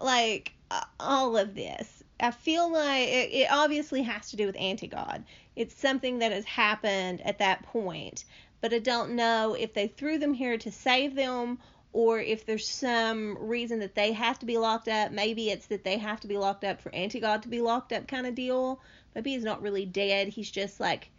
like, 0.00 0.52
uh, 0.70 0.85
all 1.00 1.37
of 1.37 1.56
this. 1.56 2.00
I 2.22 2.30
feel 2.30 2.70
like 2.70 3.08
it, 3.08 3.32
it 3.32 3.48
obviously 3.50 4.02
has 4.02 4.30
to 4.30 4.36
do 4.36 4.46
with 4.46 4.56
anti 4.58 4.86
God. 4.86 5.24
It's 5.56 5.74
something 5.74 6.18
that 6.20 6.32
has 6.32 6.44
happened 6.44 7.20
at 7.22 7.38
that 7.38 7.62
point, 7.64 8.24
but 8.60 8.72
I 8.72 8.78
don't 8.78 9.12
know 9.12 9.54
if 9.54 9.74
they 9.74 9.88
threw 9.88 10.18
them 10.18 10.34
here 10.34 10.58
to 10.58 10.70
save 10.70 11.14
them 11.14 11.58
or 11.92 12.20
if 12.20 12.46
there's 12.46 12.68
some 12.68 13.36
reason 13.40 13.80
that 13.80 13.94
they 13.94 14.12
have 14.12 14.38
to 14.38 14.46
be 14.46 14.58
locked 14.58 14.88
up. 14.88 15.10
Maybe 15.10 15.50
it's 15.50 15.66
that 15.66 15.84
they 15.84 15.98
have 15.98 16.20
to 16.20 16.28
be 16.28 16.38
locked 16.38 16.64
up 16.64 16.80
for 16.80 16.94
Anti-God 16.94 17.42
to 17.42 17.48
be 17.48 17.60
locked 17.60 17.92
up 17.92 18.06
kind 18.06 18.26
of 18.26 18.34
deal. 18.34 18.80
Maybe 19.14 19.32
he's 19.32 19.44
not 19.44 19.62
really 19.62 19.86
dead. 19.86 20.28
He's 20.28 20.50
just 20.50 20.78
like 20.78 21.10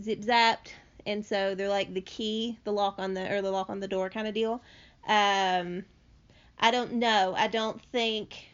zip 0.00 0.20
zapped, 0.20 0.72
and 1.06 1.24
so 1.24 1.54
they're 1.54 1.68
like 1.68 1.94
the 1.94 2.02
key, 2.02 2.58
the 2.64 2.72
lock 2.72 2.96
on 2.98 3.14
the 3.14 3.32
or 3.32 3.40
the 3.40 3.50
lock 3.50 3.70
on 3.70 3.80
the 3.80 3.88
door 3.88 4.10
kind 4.10 4.26
of 4.26 4.34
deal. 4.34 4.62
Um, 5.06 5.84
I 6.58 6.70
don't 6.70 6.94
know. 6.94 7.34
I 7.36 7.48
don't 7.48 7.80
think. 7.86 8.51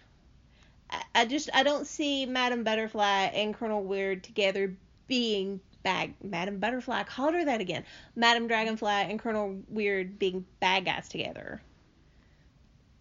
I, 1.15 1.25
just 1.27 1.51
I 1.53 1.63
don't 1.63 1.87
see 1.87 2.27
Madam 2.27 2.65
Butterfly 2.65 3.31
and 3.35 3.55
Colonel 3.55 3.83
Weird 3.83 4.25
together 4.25 4.77
being 5.07 5.61
bad. 5.83 6.15
Madam 6.23 6.59
Butterfly, 6.59 7.03
called 7.05 7.35
her 7.35 7.45
that 7.45 7.61
again. 7.61 7.85
Madam 8.15 8.47
Dragonfly 8.47 8.89
and 8.89 9.19
Colonel 9.19 9.59
Weird 9.69 10.19
being 10.19 10.45
bad 10.61 10.85
guys 10.85 11.09
together. 11.09 11.63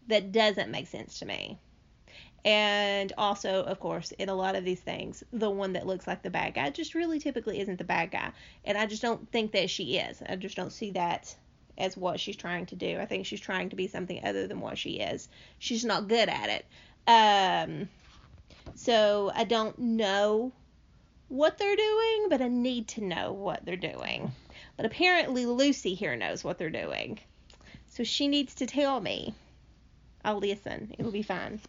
That 0.08 0.32
doesn't 0.32 0.72
make 0.72 0.88
sense 0.88 1.20
to 1.20 1.26
me. 1.26 1.60
And 2.46 3.12
also, 3.18 3.64
of 3.64 3.80
course, 3.80 4.12
in 4.14 4.30
a 4.30 4.36
lot 4.36 4.56
of 4.56 4.64
these 4.64 4.80
things, 4.80 5.24
the 5.34 5.50
one 5.50 5.74
that 5.74 5.86
looks 5.86 6.08
like 6.08 6.24
the 6.24 6.30
bad 6.30 6.54
guy 6.54 6.70
just 6.70 6.96
really 6.96 7.20
typically 7.20 7.60
isn't 7.60 7.78
the 7.78 7.84
bad 7.84 8.12
guy. 8.12 8.32
And 8.64 8.78
I 8.78 8.86
just 8.86 9.02
don't 9.02 9.30
think 9.32 9.52
that 9.52 9.70
she 9.70 9.98
is. 9.98 10.22
I 10.28 10.38
just 10.38 10.56
don't 10.56 10.72
see 10.72 10.92
that 10.92 11.36
as 11.78 11.98
what 11.98 12.20
she's 12.20 12.38
trying 12.38 12.66
to 12.68 12.76
do. 12.76 13.00
I 13.00 13.06
think 13.06 13.26
she's 13.26 13.42
trying 13.42 13.70
to 13.70 13.76
be 13.76 13.88
something 13.88 14.24
other 14.24 14.48
than 14.48 14.62
what 14.62 14.78
she 14.78 14.92
is. 14.92 15.28
She's 15.60 15.84
not 15.84 16.08
good 16.08 16.30
at 16.30 16.50
it. 16.50 16.66
Um, 17.08 17.90
so 18.76 19.32
I 19.34 19.46
don't 19.46 19.78
know 19.80 20.52
what 21.30 21.58
they're 21.58 21.76
doing, 21.76 22.28
but 22.30 22.42
I 22.42 22.48
need 22.48 22.88
to 22.90 23.04
know 23.04 23.34
what 23.34 23.66
they're 23.66 23.76
doing. 23.76 24.32
But 24.76 24.86
apparently 24.86 25.46
Lucy 25.46 25.94
here 25.94 26.16
knows 26.16 26.44
what 26.44 26.58
they're 26.58 26.70
doing. 26.70 27.20
So 27.88 28.04
she 28.04 28.28
needs 28.28 28.56
to 28.56 28.68
tell 28.68 29.00
me. 29.00 29.34
I'll 30.24 30.40
listen. 30.40 30.94
It'll 31.00 31.12
be 31.12 31.24
fine. 31.24 31.62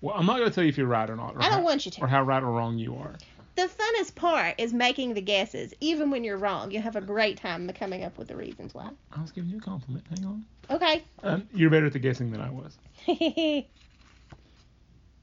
Well, 0.00 0.14
I'm 0.16 0.26
not 0.26 0.38
going 0.38 0.48
to 0.48 0.54
tell 0.54 0.64
you 0.64 0.68
if 0.68 0.78
you're 0.78 0.86
right 0.86 1.08
or 1.08 1.16
not. 1.16 1.34
Or 1.34 1.42
I 1.42 1.48
don't 1.48 1.58
how, 1.58 1.64
want 1.64 1.84
you 1.84 1.92
to. 1.92 2.02
Or 2.02 2.06
how 2.06 2.22
right 2.22 2.42
or 2.42 2.50
wrong 2.50 2.78
you 2.78 2.96
are. 2.96 3.16
The 3.56 3.62
funnest 3.68 4.14
part 4.14 4.56
is 4.58 4.74
making 4.74 5.14
the 5.14 5.22
guesses. 5.22 5.72
Even 5.80 6.10
when 6.10 6.24
you're 6.24 6.36
wrong, 6.36 6.70
you 6.70 6.80
have 6.80 6.94
a 6.94 7.00
great 7.00 7.38
time 7.38 7.68
coming 7.70 8.04
up 8.04 8.18
with 8.18 8.28
the 8.28 8.36
reasons 8.36 8.74
why. 8.74 8.90
I 9.12 9.22
was 9.22 9.32
giving 9.32 9.50
you 9.50 9.56
a 9.56 9.60
compliment. 9.60 10.04
Hang 10.14 10.26
on. 10.26 10.44
Okay. 10.70 11.02
Um, 11.22 11.48
you're 11.54 11.70
better 11.70 11.86
at 11.86 11.94
the 11.94 11.98
guessing 11.98 12.30
than 12.30 12.42
I 12.42 12.50
was. 12.50 12.76
All 13.08 13.16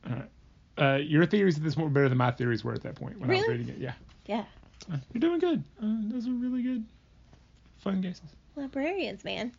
right. 0.07 0.29
Uh, 0.75 0.97
your 0.97 1.27
theories 1.27 1.57
at 1.57 1.63
this 1.63 1.75
point 1.75 1.89
were 1.89 1.93
better 1.93 2.09
than 2.09 2.17
my 2.17 2.31
theories 2.31 2.63
were 2.63 2.73
at 2.73 2.81
that 2.81 2.95
point 2.95 3.19
when 3.19 3.29
I 3.29 3.35
was 3.35 3.47
reading 3.47 3.69
it. 3.69 3.77
Yeah. 3.77 3.93
yeah. 4.25 4.45
Uh, 4.91 4.97
you're 5.13 5.21
doing 5.21 5.39
good. 5.39 5.63
Uh, 5.81 5.97
those 6.09 6.27
are 6.27 6.31
really 6.31 6.63
good. 6.63 6.83
Fun 7.77 8.01
guesses. 8.01 8.35
Librarians, 8.55 9.23
man. 9.23 9.51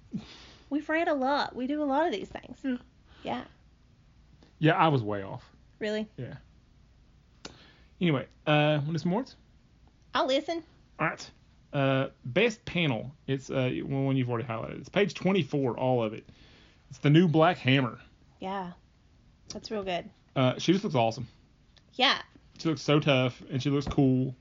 We've 0.68 0.88
read 0.88 1.06
a 1.06 1.14
lot. 1.14 1.54
We 1.54 1.68
do 1.68 1.80
a 1.80 1.84
lot 1.84 2.06
of 2.06 2.12
these 2.12 2.28
things. 2.28 2.58
Yeah. 2.64 2.76
Yeah. 3.22 3.44
Yeah, 4.58 4.74
I 4.74 4.88
was 4.88 5.02
way 5.02 5.22
off. 5.22 5.48
Really? 5.78 6.08
Yeah. 6.16 6.34
Anyway, 8.00 8.26
uh, 8.46 8.80
want 8.82 8.92
to 8.92 8.98
some 8.98 9.10
more? 9.10 9.24
I'll 10.14 10.26
listen. 10.26 10.62
All 10.98 11.06
right. 11.08 11.30
Uh, 11.72 12.08
best 12.24 12.64
panel. 12.64 13.12
It's 13.26 13.50
uh, 13.50 13.70
one 13.84 14.16
you've 14.16 14.30
already 14.30 14.46
highlighted. 14.46 14.80
It's 14.80 14.88
page 14.88 15.14
24, 15.14 15.76
all 15.76 16.02
of 16.02 16.12
it. 16.12 16.24
It's 16.90 16.98
the 16.98 17.10
new 17.10 17.26
Black 17.26 17.58
Hammer. 17.58 17.98
Yeah. 18.38 18.72
That's 19.52 19.70
real 19.70 19.82
good. 19.82 20.08
Uh, 20.36 20.58
she 20.58 20.72
just 20.72 20.84
looks 20.84 20.96
awesome. 20.96 21.26
Yeah. 21.94 22.18
She 22.58 22.68
looks 22.68 22.82
so 22.82 23.00
tough, 23.00 23.42
and 23.50 23.62
she 23.62 23.70
looks 23.70 23.86
cool. 23.86 24.34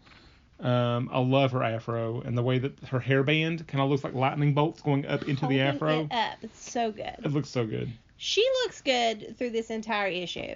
Um, 0.59 1.09
I 1.11 1.19
love 1.19 1.51
her 1.51 1.63
afro 1.63 2.21
and 2.21 2.37
the 2.37 2.43
way 2.43 2.59
that 2.59 2.79
her 2.85 2.99
hairband 2.99 3.67
kind 3.67 3.83
of 3.83 3.89
looks 3.89 4.03
like 4.03 4.13
lightning 4.13 4.53
bolts 4.53 4.81
going 4.81 5.05
up 5.05 5.27
into 5.27 5.45
the 5.47 5.59
afro. 5.59 6.01
It 6.05 6.11
up. 6.11 6.37
It's 6.41 6.71
so 6.71 6.91
good. 6.91 7.15
It 7.23 7.31
looks 7.31 7.49
so 7.49 7.65
good. 7.65 7.91
She 8.17 8.47
looks 8.63 8.81
good 8.81 9.35
through 9.37 9.49
this 9.49 9.69
entire 9.69 10.07
issue. 10.07 10.53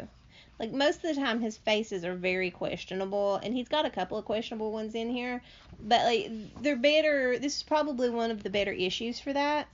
Like 0.59 0.71
most 0.71 1.03
of 1.03 1.15
the 1.15 1.21
time, 1.21 1.39
his 1.39 1.55
faces 1.57 2.03
are 2.03 2.15
very 2.15 2.49
questionable, 2.49 3.35
and 3.35 3.53
he's 3.53 3.67
got 3.67 3.85
a 3.85 3.89
couple 3.89 4.17
of 4.17 4.25
questionable 4.25 4.71
ones 4.71 4.95
in 4.95 5.09
here. 5.09 5.41
But 5.81 6.05
like 6.05 6.31
they're 6.61 6.75
better. 6.75 7.37
This 7.37 7.57
is 7.57 7.63
probably 7.63 8.09
one 8.09 8.31
of 8.31 8.41
the 8.43 8.49
better 8.49 8.71
issues 8.71 9.19
for 9.19 9.33
that. 9.33 9.67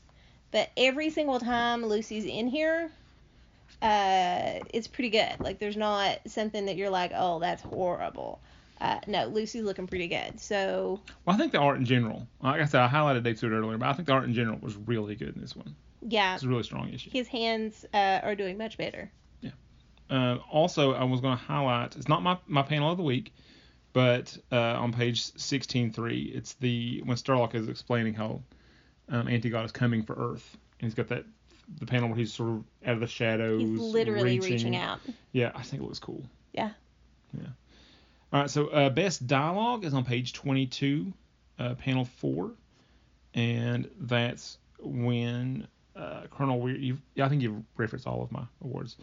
But 0.52 0.70
every 0.78 1.10
single 1.10 1.40
time 1.40 1.86
Lucy's 1.86 2.26
in 2.26 2.48
here, 2.48 2.92
uh, 3.82 4.60
it's 4.74 4.88
pretty 4.88 5.10
good. 5.10 5.40
Like 5.40 5.60
there's 5.60 5.78
not 5.78 6.20
something 6.28 6.66
that 6.66 6.76
you're 6.76 6.90
like, 6.90 7.12
oh, 7.16 7.40
that's 7.40 7.62
horrible. 7.62 8.40
Uh, 8.82 9.00
no, 9.08 9.26
Lucy's 9.28 9.64
looking 9.64 9.88
pretty 9.88 10.08
good. 10.08 10.40
So 10.40 11.00
Well, 11.26 11.36
I 11.36 11.40
think 11.40 11.54
the 11.54 11.60
art 11.60 11.78
in 11.78 11.86
general, 11.86 12.28
like 12.42 12.60
I 12.62 12.66
said, 12.66 12.82
I 12.82 12.88
highlighted 12.90 13.24
Dave 13.24 13.38
Stewart 13.38 13.54
earlier, 13.54 13.78
but 13.78 13.88
I 13.88 13.94
think 13.94 14.08
the 14.08 14.14
art 14.14 14.26
in 14.26 14.34
general 14.34 14.58
was 14.62 14.76
really 14.76 15.16
good 15.16 15.34
in 15.36 15.42
this 15.42 15.56
one. 15.56 15.76
yeah, 16.08 16.34
It's 16.36 16.44
a 16.44 16.48
really 16.50 16.64
strong 16.64 16.90
issue. 16.92 17.10
his 17.10 17.28
hands 17.30 17.86
uh, 17.94 18.20
are 18.24 18.36
doing 18.36 18.58
much 18.58 18.78
better. 18.78 19.10
Uh, 20.14 20.38
also, 20.52 20.94
I 20.94 21.06
was 21.06 21.22
going 21.22 21.36
to 21.36 21.44
highlight. 21.44 21.96
It's 21.96 22.08
not 22.08 22.22
my, 22.22 22.38
my 22.46 22.62
panel 22.62 22.92
of 22.92 22.98
the 22.98 23.04
week, 23.04 23.34
but 23.94 24.38
uh, 24.52 24.56
on 24.56 24.94
page 24.94 25.24
16.3, 25.24 26.36
it's 26.36 26.54
the 26.54 27.02
when 27.04 27.18
Starlock 27.18 27.56
is 27.56 27.68
explaining 27.68 28.14
how 28.14 28.44
um, 29.10 29.28
Anti-God 29.28 29.66
is 29.66 29.72
coming 29.72 30.04
for 30.04 30.14
Earth, 30.14 30.58
and 30.80 30.86
he's 30.86 30.94
got 30.94 31.08
that 31.08 31.26
the 31.80 31.88
panel 31.88 32.10
where 32.10 32.18
he's 32.18 32.32
sort 32.32 32.50
of 32.50 32.64
out 32.86 32.94
of 32.94 33.00
the 33.00 33.08
shadows. 33.08 33.62
He's 33.62 33.80
literally 33.80 34.40
reaching 34.40 34.76
out. 34.76 35.00
Yeah, 35.32 35.52
I 35.56 35.64
think 35.64 35.82
it 35.82 35.86
looks 35.86 36.00
cool. 36.00 36.24
Yeah. 36.52 36.72
Yeah. 37.36 37.48
All 38.32 38.42
right, 38.42 38.50
so 38.50 38.68
uh, 38.68 38.90
best 38.90 39.26
dialogue 39.26 39.84
is 39.84 39.96
on 39.96 40.06
page 40.06 40.34
22, 40.34 41.12
uh, 41.58 41.74
panel 41.76 42.06
four, 42.06 42.52
and 43.34 43.90
that's 44.00 44.60
when 44.80 45.68
uh, 45.96 46.24
Colonel 46.30 46.60
Weir. 46.60 46.98
I 47.20 47.30
think 47.30 47.42
you've 47.42 47.64
referenced 47.78 48.06
all 48.06 48.22
of 48.22 48.32
my 48.32 48.44
awards. 48.64 48.96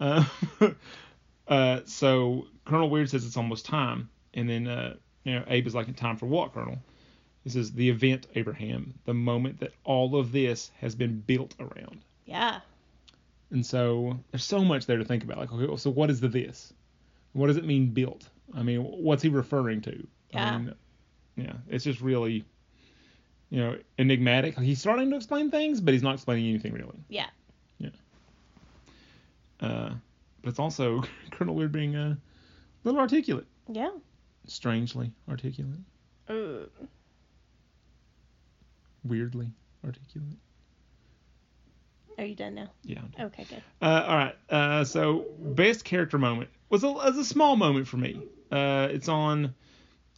Uh, 0.00 0.24
uh, 1.48 1.80
so 1.84 2.46
Colonel 2.64 2.90
Weird 2.90 3.10
says 3.10 3.24
it's 3.24 3.36
almost 3.36 3.66
time, 3.66 4.10
and 4.34 4.48
then 4.48 4.66
uh, 4.66 4.94
you 5.24 5.34
know 5.34 5.44
Abe 5.48 5.66
is 5.66 5.74
like, 5.74 5.94
"Time 5.96 6.16
for 6.16 6.26
what, 6.26 6.52
Colonel?" 6.52 6.78
He 7.42 7.50
says, 7.50 7.72
"The 7.72 7.90
event, 7.90 8.26
Abraham, 8.34 8.94
the 9.04 9.14
moment 9.14 9.60
that 9.60 9.72
all 9.84 10.16
of 10.16 10.32
this 10.32 10.70
has 10.80 10.94
been 10.94 11.20
built 11.20 11.54
around." 11.60 12.00
Yeah. 12.24 12.60
And 13.50 13.64
so 13.64 14.18
there's 14.30 14.44
so 14.44 14.64
much 14.64 14.86
there 14.86 14.98
to 14.98 15.04
think 15.04 15.22
about. 15.22 15.38
Like, 15.38 15.52
okay, 15.52 15.76
so 15.76 15.90
what 15.90 16.10
is 16.10 16.20
the 16.20 16.28
this? 16.28 16.72
What 17.32 17.48
does 17.48 17.56
it 17.56 17.64
mean 17.64 17.88
built? 17.88 18.28
I 18.52 18.62
mean, 18.62 18.80
what's 18.80 19.22
he 19.22 19.28
referring 19.28 19.80
to? 19.82 20.06
Yeah. 20.30 20.54
I 20.54 20.58
mean, 20.58 20.74
yeah, 21.36 21.52
it's 21.68 21.84
just 21.84 22.00
really, 22.00 22.44
you 23.50 23.60
know, 23.60 23.78
enigmatic. 23.98 24.58
He's 24.58 24.80
starting 24.80 25.10
to 25.10 25.16
explain 25.16 25.50
things, 25.50 25.80
but 25.80 25.94
he's 25.94 26.02
not 26.02 26.14
explaining 26.14 26.48
anything 26.48 26.72
really. 26.72 26.98
Yeah. 27.08 27.26
Uh, 29.64 29.94
but 30.42 30.50
it's 30.50 30.58
also 30.58 31.02
Colonel 31.30 31.54
Weird 31.54 31.72
being 31.72 31.96
a 31.96 32.18
little 32.84 33.00
articulate, 33.00 33.46
Yeah. 33.68 33.90
strangely 34.46 35.10
articulate, 35.28 35.78
Uh, 36.28 36.66
weirdly 39.04 39.50
articulate. 39.84 40.36
are 42.18 42.24
you 42.24 42.34
done 42.34 42.54
now? 42.54 42.70
Yeah. 42.82 43.00
Done. 43.16 43.26
Okay, 43.26 43.44
good. 43.44 43.62
Uh, 43.82 44.04
all 44.06 44.16
right. 44.16 44.36
Uh, 44.50 44.84
so 44.84 45.26
best 45.40 45.84
character 45.84 46.18
moment 46.18 46.50
was 46.70 46.84
a, 46.84 46.90
was 46.90 47.16
a 47.18 47.24
small 47.24 47.56
moment 47.56 47.86
for 47.88 47.96
me. 47.96 48.20
Uh, 48.50 48.88
it's 48.90 49.08
on 49.08 49.54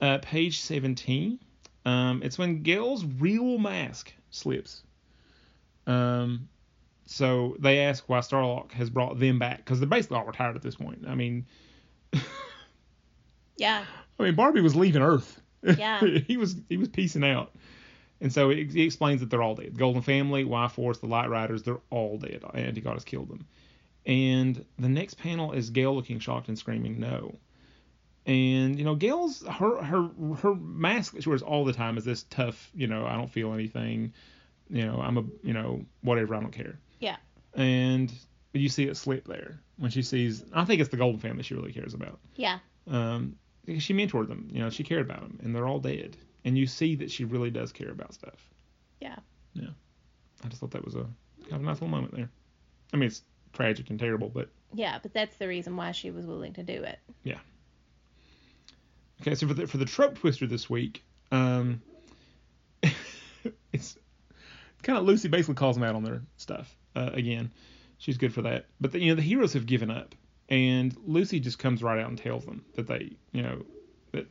uh, 0.01 0.19
page 0.23 0.61
17. 0.61 1.39
Um, 1.85 2.21
it's 2.25 2.37
when 2.39 2.63
Gail's 2.63 3.05
real 3.05 3.59
mask 3.59 4.13
slips. 4.31 4.83
Um, 5.87 6.49
so 7.07 7.57
they 7.59 7.81
ask 7.81 8.09
why 8.09 8.19
Starlock 8.19 8.73
has 8.73 8.91
brought 8.91 9.19
them 9.19 9.39
back 9.39 9.59
because 9.59 9.81
they're 9.81 9.89
basically 9.89 10.19
all 10.19 10.25
retired 10.27 10.57
at 10.57 10.63
this 10.63 10.77
point. 10.77 11.05
I 11.07 11.15
mean, 11.15 11.47
Yeah. 13.57 13.85
I 14.19 14.23
mean 14.23 14.35
Barbie 14.35 14.61
was 14.61 14.77
leaving 14.77 15.03
Earth. 15.03 15.41
Yeah. 15.63 16.01
he 16.27 16.37
was 16.37 16.57
he 16.69 16.77
was 16.77 16.89
piecing 16.89 17.25
out. 17.25 17.55
And 18.21 18.33
so 18.33 18.49
he, 18.49 18.65
he 18.65 18.83
explains 18.83 19.21
that 19.21 19.29
they're 19.29 19.43
all 19.43 19.55
dead. 19.55 19.75
The 19.75 19.79
Golden 19.79 20.01
Family, 20.03 20.45
Y 20.45 20.69
Force, 20.69 20.99
the 20.99 21.07
Light 21.07 21.29
Riders, 21.29 21.63
they're 21.63 21.81
all 21.91 22.17
dead. 22.19 22.43
Anti-God 22.55 22.95
has 22.95 23.05
killed 23.05 23.29
them. 23.29 23.47
And 24.07 24.65
the 24.79 24.89
next 24.89 25.15
panel 25.15 25.53
is 25.53 25.69
Gail 25.69 25.95
looking 25.95 26.19
shocked 26.19 26.49
and 26.49 26.59
screaming 26.59 26.99
no. 26.99 27.37
And 28.25 28.79
you 28.79 28.85
know, 28.85 28.95
Gail's 28.95 29.45
her 29.47 29.83
her 29.83 30.11
her 30.41 30.55
mask 30.55 31.15
that 31.15 31.23
she 31.23 31.29
wears 31.29 31.43
all 31.43 31.65
the 31.65 31.73
time 31.73 31.97
is 31.99 32.05
this 32.05 32.25
tough, 32.31 32.71
you 32.75 32.87
know, 32.87 33.07
I 33.07 33.17
don't 33.17 33.31
feel 33.31 33.53
anything, 33.53 34.13
you 34.69 34.85
know, 34.85 35.01
I'm 35.01 35.19
a 35.19 35.25
you 35.43 35.53
know, 35.53 35.85
whatever, 36.03 36.35
I 36.35 36.41
don't 36.41 36.53
care. 36.53 36.79
Yeah. 36.99 37.17
And 37.55 38.13
you 38.53 38.69
see 38.69 38.85
it 38.85 38.97
slip 38.97 39.27
there 39.27 39.61
when 39.79 39.91
she 39.91 40.03
sees 40.03 40.45
I 40.53 40.65
think 40.65 40.81
it's 40.81 40.91
the 40.91 40.97
Golden 40.97 41.21
Family 41.21 41.43
she 41.43 41.55
really 41.55 41.73
cares 41.73 41.95
about. 41.95 42.19
Yeah. 42.35 42.59
Um 42.87 43.37
she 43.67 43.95
mentored 43.95 44.29
them, 44.29 44.49
you 44.53 44.61
know, 44.61 44.71
she 44.71 44.85
cared 44.85 45.03
about 45.03 45.21
them 45.21 45.41
and 45.43 45.55
they're 45.55 45.67
all 45.67 45.81
dead. 45.81 46.17
And 46.45 46.57
you 46.57 46.67
see 46.67 46.95
that 46.97 47.11
she 47.11 47.25
really 47.25 47.51
does 47.51 47.73
care 47.73 47.91
about 47.91 48.15
stuff. 48.15 48.51
Yeah. 49.01 49.17
Yeah. 49.55 49.71
I 50.45 50.49
just 50.49 50.61
thought 50.61 50.71
that 50.73 50.85
was 50.85 50.95
a 50.95 51.07
kind 51.43 51.55
of 51.55 51.61
a 51.63 51.65
nice 51.65 51.77
little 51.77 51.89
moment 51.89 52.15
there. 52.15 52.31
I 52.93 52.97
mean, 52.97 53.09
it's 53.09 53.23
tragic 53.53 53.91
and 53.91 53.99
terrible, 53.99 54.29
but 54.29 54.49
Yeah, 54.73 54.99
but 55.03 55.13
that's 55.13 55.37
the 55.37 55.49
reason 55.49 55.77
why 55.77 55.93
she 55.93 56.11
was 56.11 56.27
willing 56.27 56.53
to 56.55 56.63
do 56.63 56.83
it. 56.85 56.99
Yeah. 57.25 57.39
Okay. 59.21 59.35
So 59.35 59.49
for 59.49 59.55
the 59.55 59.67
for 59.67 59.79
the 59.79 59.85
trope 59.85 60.19
twister 60.19 60.47
this 60.47 60.71
week, 60.71 61.03
um, 61.33 61.83
it's 63.73 63.99
kind 64.83 64.99
of 64.99 65.05
Lucy 65.05 65.29
basically 65.29 65.55
calls 65.55 65.77
them 65.77 65.85
out 65.85 65.97
on 65.97 66.05
their 66.05 66.23
stuff 66.37 66.77
uh, 66.97 67.11
again. 67.13 67.51
She's 67.99 68.19
good 68.19 68.35
for 68.35 68.43
that. 68.43 68.67
But 68.81 68.93
the, 68.93 69.01
you 69.01 69.11
know 69.11 69.15
the 69.17 69.23
heroes 69.23 69.53
have 69.55 69.67
given 69.67 69.91
up, 69.91 70.15
and 70.49 70.95
Lucy 71.07 71.41
just 71.41 71.59
comes 71.59 71.83
right 71.83 71.99
out 72.01 72.09
and 72.09 72.19
tells 72.19 72.45
them 72.45 72.65
that 72.75 72.87
they 72.89 73.13
you 73.33 73.43
know 73.43 73.65
that 74.13 74.27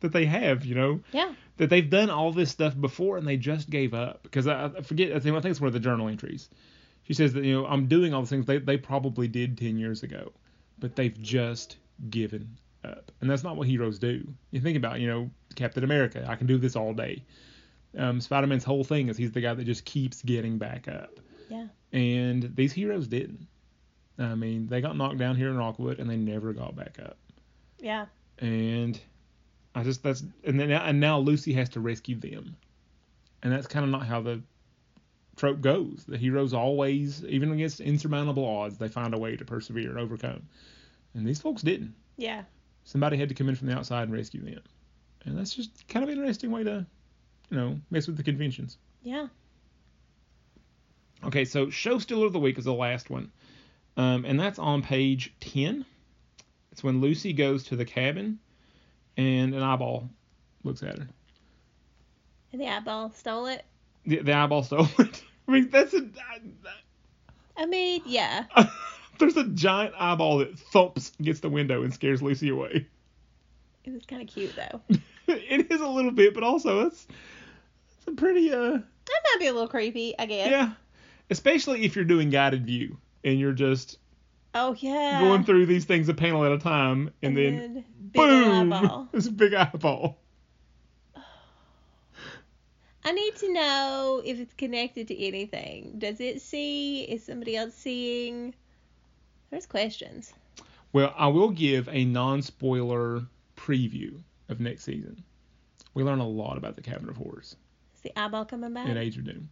that 0.00 0.12
they 0.12 0.24
have 0.26 0.64
you 0.64 0.74
know 0.74 1.00
Yeah. 1.12 1.32
that 1.58 1.70
they've 1.70 1.88
done 1.88 2.10
all 2.10 2.32
this 2.32 2.50
stuff 2.50 2.78
before 2.80 3.16
and 3.18 3.26
they 3.26 3.36
just 3.36 3.68
gave 3.68 3.94
up 3.94 4.22
because 4.22 4.46
I, 4.46 4.66
I 4.66 4.82
forget 4.82 5.12
I 5.12 5.18
think 5.20 5.36
I 5.36 5.40
think 5.40 5.50
it's 5.52 5.60
one 5.60 5.68
of 5.68 5.72
the 5.74 5.80
journal 5.80 6.08
entries. 6.08 6.48
She 7.04 7.14
says 7.14 7.32
that 7.32 7.44
you 7.44 7.54
know 7.54 7.66
I'm 7.66 7.86
doing 7.86 8.14
all 8.14 8.22
the 8.22 8.28
things 8.28 8.46
they 8.46 8.58
they 8.58 8.76
probably 8.76 9.28
did 9.28 9.58
ten 9.58 9.78
years 9.78 10.02
ago, 10.02 10.32
but 10.78 10.96
they've 10.96 11.20
just 11.20 11.76
given 12.08 12.56
up, 12.84 13.10
and 13.20 13.28
that's 13.28 13.42
not 13.42 13.56
what 13.56 13.66
heroes 13.66 13.98
do. 13.98 14.26
You 14.52 14.60
think 14.60 14.76
about 14.76 15.00
you 15.00 15.08
know 15.08 15.30
Captain 15.56 15.82
America, 15.84 16.24
I 16.28 16.36
can 16.36 16.46
do 16.46 16.58
this 16.58 16.76
all 16.76 16.94
day. 16.94 17.24
Um, 17.96 18.20
Spider-Man's 18.20 18.64
whole 18.64 18.84
thing 18.84 19.08
is 19.08 19.16
he's 19.16 19.32
the 19.32 19.40
guy 19.40 19.52
that 19.54 19.64
just 19.64 19.84
keeps 19.84 20.22
getting 20.22 20.58
back 20.58 20.86
up, 20.86 21.18
Yeah. 21.50 21.66
and 21.92 22.54
these 22.54 22.72
heroes 22.72 23.08
didn't. 23.08 23.46
I 24.18 24.34
mean, 24.34 24.66
they 24.68 24.80
got 24.80 24.96
knocked 24.96 25.18
down 25.18 25.34
here 25.36 25.48
in 25.48 25.56
Rockwood 25.56 25.98
and 25.98 26.08
they 26.08 26.16
never 26.16 26.52
got 26.52 26.76
back 26.76 26.98
up 27.02 27.16
Yeah. 27.80 28.06
and 28.38 29.00
I 29.74 29.82
just 29.82 30.02
that's 30.02 30.22
and 30.44 30.60
then 30.60 30.70
and 30.70 31.00
now 31.00 31.18
Lucy 31.18 31.52
has 31.54 31.68
to 31.70 31.80
rescue 31.80 32.16
them, 32.16 32.54
and 33.42 33.52
that's 33.52 33.66
kind 33.66 33.84
of 33.84 33.90
not 33.90 34.06
how 34.06 34.20
the 34.20 34.40
trope 35.36 35.60
goes. 35.60 36.04
The 36.06 36.18
heroes 36.18 36.52
always, 36.52 37.24
even 37.24 37.50
against 37.52 37.80
insurmountable 37.80 38.44
odds, 38.44 38.76
they 38.78 38.88
find 38.88 39.14
a 39.14 39.18
way 39.18 39.36
to 39.36 39.44
persevere 39.44 39.90
and 39.90 39.98
overcome, 39.98 40.42
and 41.14 41.26
these 41.26 41.40
folks 41.40 41.62
didn't. 41.62 41.94
Yeah. 42.16 42.42
Somebody 42.84 43.16
had 43.16 43.28
to 43.30 43.34
come 43.34 43.48
in 43.48 43.54
from 43.56 43.68
the 43.68 43.76
outside 43.76 44.04
and 44.04 44.12
rescue 44.12 44.42
them, 44.42 44.62
and 45.24 45.38
that's 45.38 45.54
just 45.54 45.86
kind 45.88 46.02
of 46.02 46.08
an 46.10 46.18
interesting 46.18 46.50
way 46.50 46.64
to, 46.64 46.84
you 47.50 47.56
know, 47.56 47.80
mess 47.90 48.06
with 48.06 48.16
the 48.16 48.22
conventions. 48.22 48.78
Yeah. 49.02 49.28
Okay, 51.24 51.44
so 51.44 51.68
show 51.68 51.98
stealer 51.98 52.26
of 52.26 52.32
the 52.32 52.38
week 52.38 52.58
is 52.58 52.64
the 52.64 52.72
last 52.72 53.10
one, 53.10 53.30
um, 53.96 54.24
and 54.24 54.40
that's 54.40 54.58
on 54.58 54.82
page 54.82 55.34
ten. 55.40 55.84
It's 56.72 56.82
when 56.82 57.00
Lucy 57.00 57.32
goes 57.32 57.64
to 57.64 57.76
the 57.76 57.84
cabin, 57.84 58.38
and 59.16 59.54
an 59.54 59.62
eyeball 59.62 60.08
looks 60.64 60.82
at 60.82 60.98
her. 60.98 61.08
And 62.52 62.60
the 62.60 62.68
eyeball 62.68 63.10
stole 63.10 63.46
it. 63.46 63.64
The, 64.06 64.20
the 64.22 64.32
eyeball 64.32 64.62
stole 64.62 64.88
it. 64.98 65.22
I 65.46 65.52
mean, 65.52 65.68
that's 65.68 65.92
a. 65.94 66.08
I 67.56 67.66
mean, 67.66 68.02
yeah. 68.06 68.44
there's 69.18 69.36
a 69.36 69.44
giant 69.44 69.94
eyeball 69.98 70.38
that 70.38 70.58
thumps 70.58 71.12
against 71.20 71.42
the 71.42 71.50
window 71.50 71.82
and 71.82 71.92
scares 71.92 72.22
Lucy 72.22 72.48
away. 72.48 72.86
It 73.84 73.92
was 73.92 74.04
kind 74.06 74.22
of 74.22 74.28
cute 74.28 74.54
though. 74.56 74.80
it 75.28 75.70
is 75.70 75.80
a 75.80 75.86
little 75.86 76.10
bit, 76.10 76.34
but 76.34 76.42
also 76.42 76.86
it's 76.86 77.06
pretty 78.16 78.52
uh 78.52 78.72
That 78.72 78.82
might 79.24 79.36
be 79.40 79.46
a 79.46 79.52
little 79.52 79.68
creepy, 79.68 80.14
I 80.18 80.26
guess. 80.26 80.50
yeah, 80.50 80.72
especially 81.30 81.84
if 81.84 81.96
you're 81.96 82.04
doing 82.04 82.30
guided 82.30 82.66
view 82.66 82.96
and 83.24 83.38
you're 83.38 83.52
just 83.52 83.98
Oh 84.54 84.74
yeah. 84.78 85.20
going 85.20 85.44
through 85.44 85.66
these 85.66 85.84
things 85.84 86.08
a 86.08 86.14
panel 86.14 86.44
at 86.44 86.50
a 86.52 86.58
time, 86.58 87.12
and, 87.22 87.36
then, 87.36 87.84
big 88.10 88.12
boom, 88.14 88.72
eyeball. 88.72 89.08
it's 89.12 89.26
a 89.28 89.32
big 89.32 89.54
eyeball. 89.54 90.18
I 93.04 93.12
need 93.12 93.36
to 93.36 93.52
know 93.52 94.22
if 94.24 94.38
it's 94.38 94.52
connected 94.54 95.08
to 95.08 95.24
anything. 95.26 95.94
Does 95.98 96.20
it 96.20 96.42
see? 96.42 97.02
Is 97.02 97.24
somebody 97.24 97.56
else 97.56 97.74
seeing? 97.74 98.54
There's 99.50 99.66
questions. 99.66 100.32
Well, 100.92 101.14
I 101.16 101.28
will 101.28 101.50
give 101.50 101.88
a 101.88 102.04
non-spoiler 102.04 103.22
preview 103.56 104.20
of 104.48 104.60
next 104.60 104.84
season. 104.84 105.22
We 105.94 106.02
learn 106.02 106.18
a 106.18 106.26
lot 106.28 106.56
about 106.58 106.76
the 106.76 106.82
Cabinet 106.82 107.10
of 107.10 107.16
Horrors. 107.16 107.56
The 108.02 108.18
eyeball 108.18 108.44
coming 108.44 108.72
back? 108.72 108.88
in 108.88 108.96
Age 108.96 109.18
of 109.18 109.24
Doom. 109.24 109.48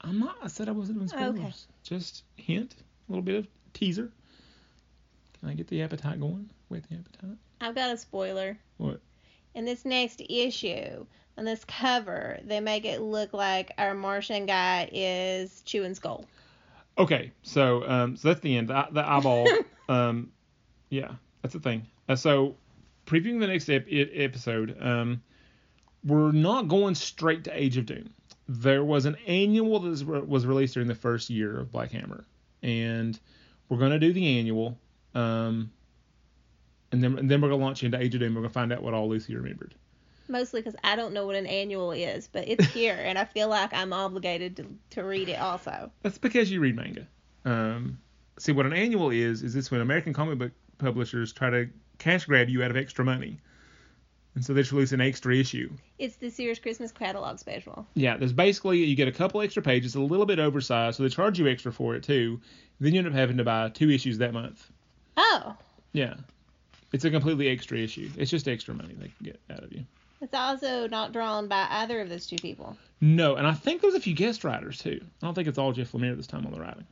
I'm 0.00 0.20
not. 0.20 0.36
I 0.42 0.48
said 0.48 0.68
I 0.68 0.72
wasn't 0.72 0.98
doing 0.98 1.08
spoilers. 1.08 1.38
Okay. 1.38 1.52
Just 1.82 2.24
hint, 2.36 2.74
a 3.08 3.12
little 3.12 3.22
bit 3.22 3.34
of 3.36 3.48
teaser. 3.72 4.12
Can 5.40 5.48
I 5.48 5.54
get 5.54 5.68
the 5.68 5.82
appetite 5.82 6.20
going? 6.20 6.48
Whet 6.68 6.84
the 6.88 6.96
appetite. 6.96 7.38
I've 7.60 7.74
got 7.74 7.90
a 7.90 7.96
spoiler. 7.96 8.56
What? 8.76 9.00
In 9.54 9.64
this 9.64 9.84
next 9.84 10.22
issue, 10.28 11.06
on 11.36 11.44
this 11.44 11.64
cover, 11.64 12.38
they 12.44 12.60
make 12.60 12.84
it 12.84 13.00
look 13.00 13.32
like 13.32 13.72
our 13.78 13.94
Martian 13.94 14.46
guy 14.46 14.88
is 14.92 15.62
chewing 15.64 15.94
skull. 15.94 16.26
Okay, 16.98 17.32
so 17.42 17.88
um, 17.88 18.16
so 18.16 18.28
that's 18.28 18.40
the 18.40 18.56
end. 18.56 18.68
The, 18.68 18.86
the 18.92 19.08
eyeball. 19.08 19.48
um, 19.88 20.32
yeah, 20.90 21.12
that's 21.42 21.54
the 21.54 21.60
thing. 21.60 21.86
Uh, 22.08 22.16
so 22.16 22.56
previewing 23.06 23.40
the 23.40 23.46
next 23.46 23.68
ep- 23.68 23.86
episode, 23.88 24.76
um, 24.80 25.22
we're 26.04 26.32
not 26.32 26.68
going 26.68 26.94
straight 26.94 27.44
to 27.44 27.50
Age 27.50 27.76
of 27.76 27.86
Doom. 27.86 28.10
There 28.48 28.84
was 28.84 29.04
an 29.04 29.16
annual 29.26 29.80
that 29.80 30.26
was, 30.26 30.46
released 30.46 30.74
during 30.74 30.88
the 30.88 30.94
first 30.94 31.28
year 31.28 31.58
of 31.58 31.70
Black 31.70 31.92
Hammer, 31.92 32.24
and 32.62 33.18
we're 33.68 33.78
gonna 33.78 33.98
do 33.98 34.12
the 34.12 34.38
annual. 34.38 34.78
Um, 35.14 35.70
and 36.90 37.04
then 37.04 37.18
and 37.18 37.30
then 37.30 37.40
we're 37.40 37.50
gonna 37.50 37.62
launch 37.62 37.84
into 37.84 38.00
Age 38.00 38.14
of 38.14 38.20
Doom. 38.20 38.34
We're 38.34 38.40
gonna 38.42 38.52
find 38.52 38.72
out 38.72 38.82
what 38.82 38.94
all 38.94 39.08
Lucy 39.08 39.34
remembered. 39.36 39.74
Mostly 40.28 40.60
because 40.60 40.76
I 40.84 40.96
don't 40.96 41.12
know 41.14 41.26
what 41.26 41.36
an 41.36 41.46
annual 41.46 41.92
is, 41.92 42.28
but 42.28 42.48
it's 42.48 42.64
here, 42.72 42.98
and 42.98 43.18
I 43.18 43.24
feel 43.24 43.48
like 43.48 43.74
I'm 43.74 43.92
obligated 43.92 44.56
to, 44.56 44.66
to 44.90 45.04
read 45.04 45.28
it 45.28 45.38
also. 45.38 45.90
That's 46.02 46.18
because 46.18 46.50
you 46.50 46.60
read 46.60 46.76
manga. 46.76 47.06
Um, 47.44 47.98
see, 48.38 48.52
what 48.52 48.66
an 48.66 48.72
annual 48.72 49.10
is 49.10 49.42
is 49.42 49.52
this 49.52 49.70
when 49.70 49.80
American 49.80 50.12
comic 50.14 50.38
book 50.38 50.52
publishers 50.78 51.32
try 51.32 51.50
to 51.50 51.68
cash 51.98 52.24
grab 52.24 52.48
you 52.48 52.62
out 52.62 52.70
of 52.70 52.76
extra 52.76 53.04
money, 53.04 53.40
and 54.38 54.44
so 54.44 54.54
they 54.54 54.60
just 54.60 54.70
release 54.70 54.92
an 54.92 55.00
extra 55.00 55.34
issue. 55.34 55.68
It's 55.98 56.14
the 56.14 56.30
Sears 56.30 56.60
Christmas 56.60 56.92
catalog 56.92 57.40
special. 57.40 57.84
Yeah, 57.94 58.16
there's 58.16 58.32
basically 58.32 58.78
you 58.84 58.94
get 58.94 59.08
a 59.08 59.12
couple 59.12 59.40
extra 59.40 59.60
pages, 59.60 59.96
a 59.96 60.00
little 60.00 60.26
bit 60.26 60.38
oversized, 60.38 60.96
so 60.96 61.02
they 61.02 61.08
charge 61.08 61.40
you 61.40 61.48
extra 61.48 61.72
for 61.72 61.96
it 61.96 62.04
too. 62.04 62.40
Then 62.78 62.92
you 62.94 62.98
end 63.00 63.08
up 63.08 63.14
having 63.14 63.38
to 63.38 63.42
buy 63.44 63.68
two 63.70 63.90
issues 63.90 64.16
that 64.18 64.32
month. 64.32 64.70
Oh, 65.16 65.56
Yeah, 65.92 66.14
it's 66.92 67.04
a 67.04 67.10
completely 67.10 67.48
extra 67.48 67.78
issue. 67.78 68.08
It's 68.16 68.30
just 68.30 68.46
extra 68.46 68.74
money 68.74 68.94
they 68.96 69.08
can 69.08 69.24
get 69.24 69.40
out 69.50 69.64
of 69.64 69.72
you. 69.72 69.84
it's 70.20 70.34
also 70.34 70.86
not 70.86 71.12
drawn 71.12 71.48
by 71.48 71.66
either 71.68 72.00
of 72.00 72.08
those 72.08 72.28
two 72.28 72.36
people. 72.36 72.76
No, 73.00 73.34
and 73.34 73.44
I 73.44 73.54
think 73.54 73.82
there's 73.82 73.94
a 73.94 74.00
few 74.00 74.14
guest 74.14 74.44
writers 74.44 74.78
too. 74.78 75.00
I 75.20 75.26
don't 75.26 75.34
think 75.34 75.48
it's 75.48 75.58
all 75.58 75.72
Jeff 75.72 75.90
Lemire 75.90 76.16
this 76.16 76.28
time 76.28 76.46
on 76.46 76.52
the 76.52 76.60
writing. 76.60 76.86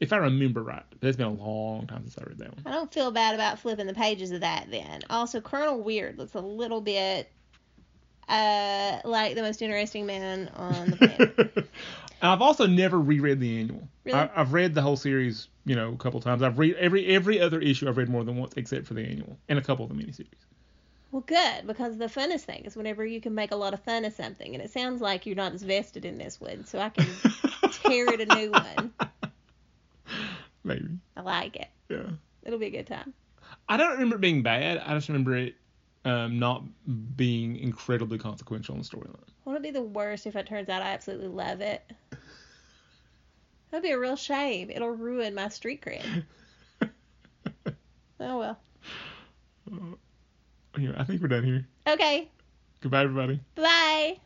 If 0.00 0.12
I 0.12 0.16
remember 0.16 0.62
right, 0.62 0.82
but 1.00 1.06
it's 1.06 1.16
been 1.16 1.26
a 1.26 1.30
long 1.32 1.86
time 1.86 2.02
since 2.02 2.18
I 2.18 2.24
read 2.24 2.38
that 2.38 2.54
one. 2.54 2.62
I 2.66 2.72
don't 2.72 2.92
feel 2.92 3.10
bad 3.10 3.34
about 3.34 3.60
flipping 3.60 3.86
the 3.86 3.94
pages 3.94 4.32
of 4.32 4.40
that 4.40 4.66
then. 4.70 5.02
Also, 5.08 5.40
Colonel 5.40 5.80
Weird 5.82 6.18
looks 6.18 6.34
a 6.34 6.40
little 6.40 6.80
bit 6.80 7.30
uh, 8.28 8.98
like 9.04 9.34
the 9.34 9.42
most 9.42 9.62
interesting 9.62 10.06
man 10.06 10.50
on 10.56 10.90
the 10.90 10.96
planet. 10.96 11.68
I've 12.22 12.42
also 12.42 12.66
never 12.66 12.98
reread 12.98 13.38
the 13.38 13.60
annual. 13.60 13.86
Really? 14.04 14.18
I, 14.18 14.30
I've 14.34 14.52
read 14.52 14.74
the 14.74 14.82
whole 14.82 14.96
series, 14.96 15.48
you 15.66 15.76
know, 15.76 15.92
a 15.92 15.96
couple 15.96 16.20
times. 16.20 16.42
I've 16.42 16.58
read 16.58 16.74
every 16.76 17.06
every 17.06 17.40
other 17.40 17.60
issue. 17.60 17.88
I've 17.88 17.96
read 17.98 18.08
more 18.08 18.24
than 18.24 18.36
once, 18.36 18.54
except 18.56 18.86
for 18.86 18.94
the 18.94 19.02
annual 19.02 19.38
and 19.48 19.58
a 19.58 19.62
couple 19.62 19.84
of 19.84 19.96
the 19.96 20.02
miniseries. 20.02 20.28
well, 21.10 21.22
good, 21.26 21.66
because 21.66 21.98
the 21.98 22.06
funnest 22.06 22.42
thing 22.42 22.64
is 22.64 22.76
whenever 22.76 23.04
you 23.04 23.20
can 23.20 23.34
make 23.34 23.52
a 23.52 23.56
lot 23.56 23.74
of 23.74 23.80
fun 23.80 24.04
of 24.04 24.12
something, 24.14 24.54
and 24.54 24.62
it 24.62 24.70
sounds 24.70 25.00
like 25.00 25.26
you're 25.26 25.36
not 25.36 25.52
as 25.52 25.62
vested 25.62 26.04
in 26.04 26.16
this 26.18 26.40
one, 26.40 26.64
so 26.64 26.78
I 26.78 26.88
can 26.88 27.06
tear 27.70 28.06
it 28.12 28.20
a 28.20 28.34
new 28.34 28.50
one. 28.50 28.92
Maybe, 30.64 30.88
I 31.16 31.20
like 31.20 31.56
it. 31.56 31.68
yeah. 31.88 32.10
It'll 32.42 32.58
be 32.58 32.66
a 32.66 32.70
good 32.70 32.86
time. 32.86 33.12
I 33.68 33.76
don't 33.76 33.92
remember 33.92 34.16
it 34.16 34.20
being 34.20 34.42
bad. 34.42 34.78
I 34.78 34.94
just 34.94 35.08
remember 35.08 35.36
it 35.36 35.54
um, 36.04 36.38
not 36.38 36.64
being 37.16 37.56
incredibly 37.56 38.18
consequential 38.18 38.74
in 38.74 38.80
the 38.82 38.86
storyline. 38.86 39.16
Won't 39.44 39.58
it 39.58 39.62
be 39.62 39.70
the 39.70 39.82
worst 39.82 40.26
if 40.26 40.36
it 40.36 40.46
turns 40.46 40.68
out 40.68 40.82
I 40.82 40.86
absolutely 40.88 41.28
love 41.28 41.60
it? 41.60 41.82
That'd 43.70 43.82
be 43.82 43.90
a 43.90 43.98
real 43.98 44.16
shame. 44.16 44.70
It'll 44.70 44.90
ruin 44.90 45.34
my 45.34 45.48
street 45.48 45.82
cred. 45.82 46.24
Oh 48.20 48.38
well. 48.38 48.58
Anyway, 50.76 50.94
I 50.96 51.04
think 51.04 51.20
we're 51.20 51.28
done 51.28 51.42
here. 51.44 51.66
Okay. 51.86 52.30
Goodbye, 52.80 53.02
everybody. 53.02 53.40
Bye. 53.56 54.18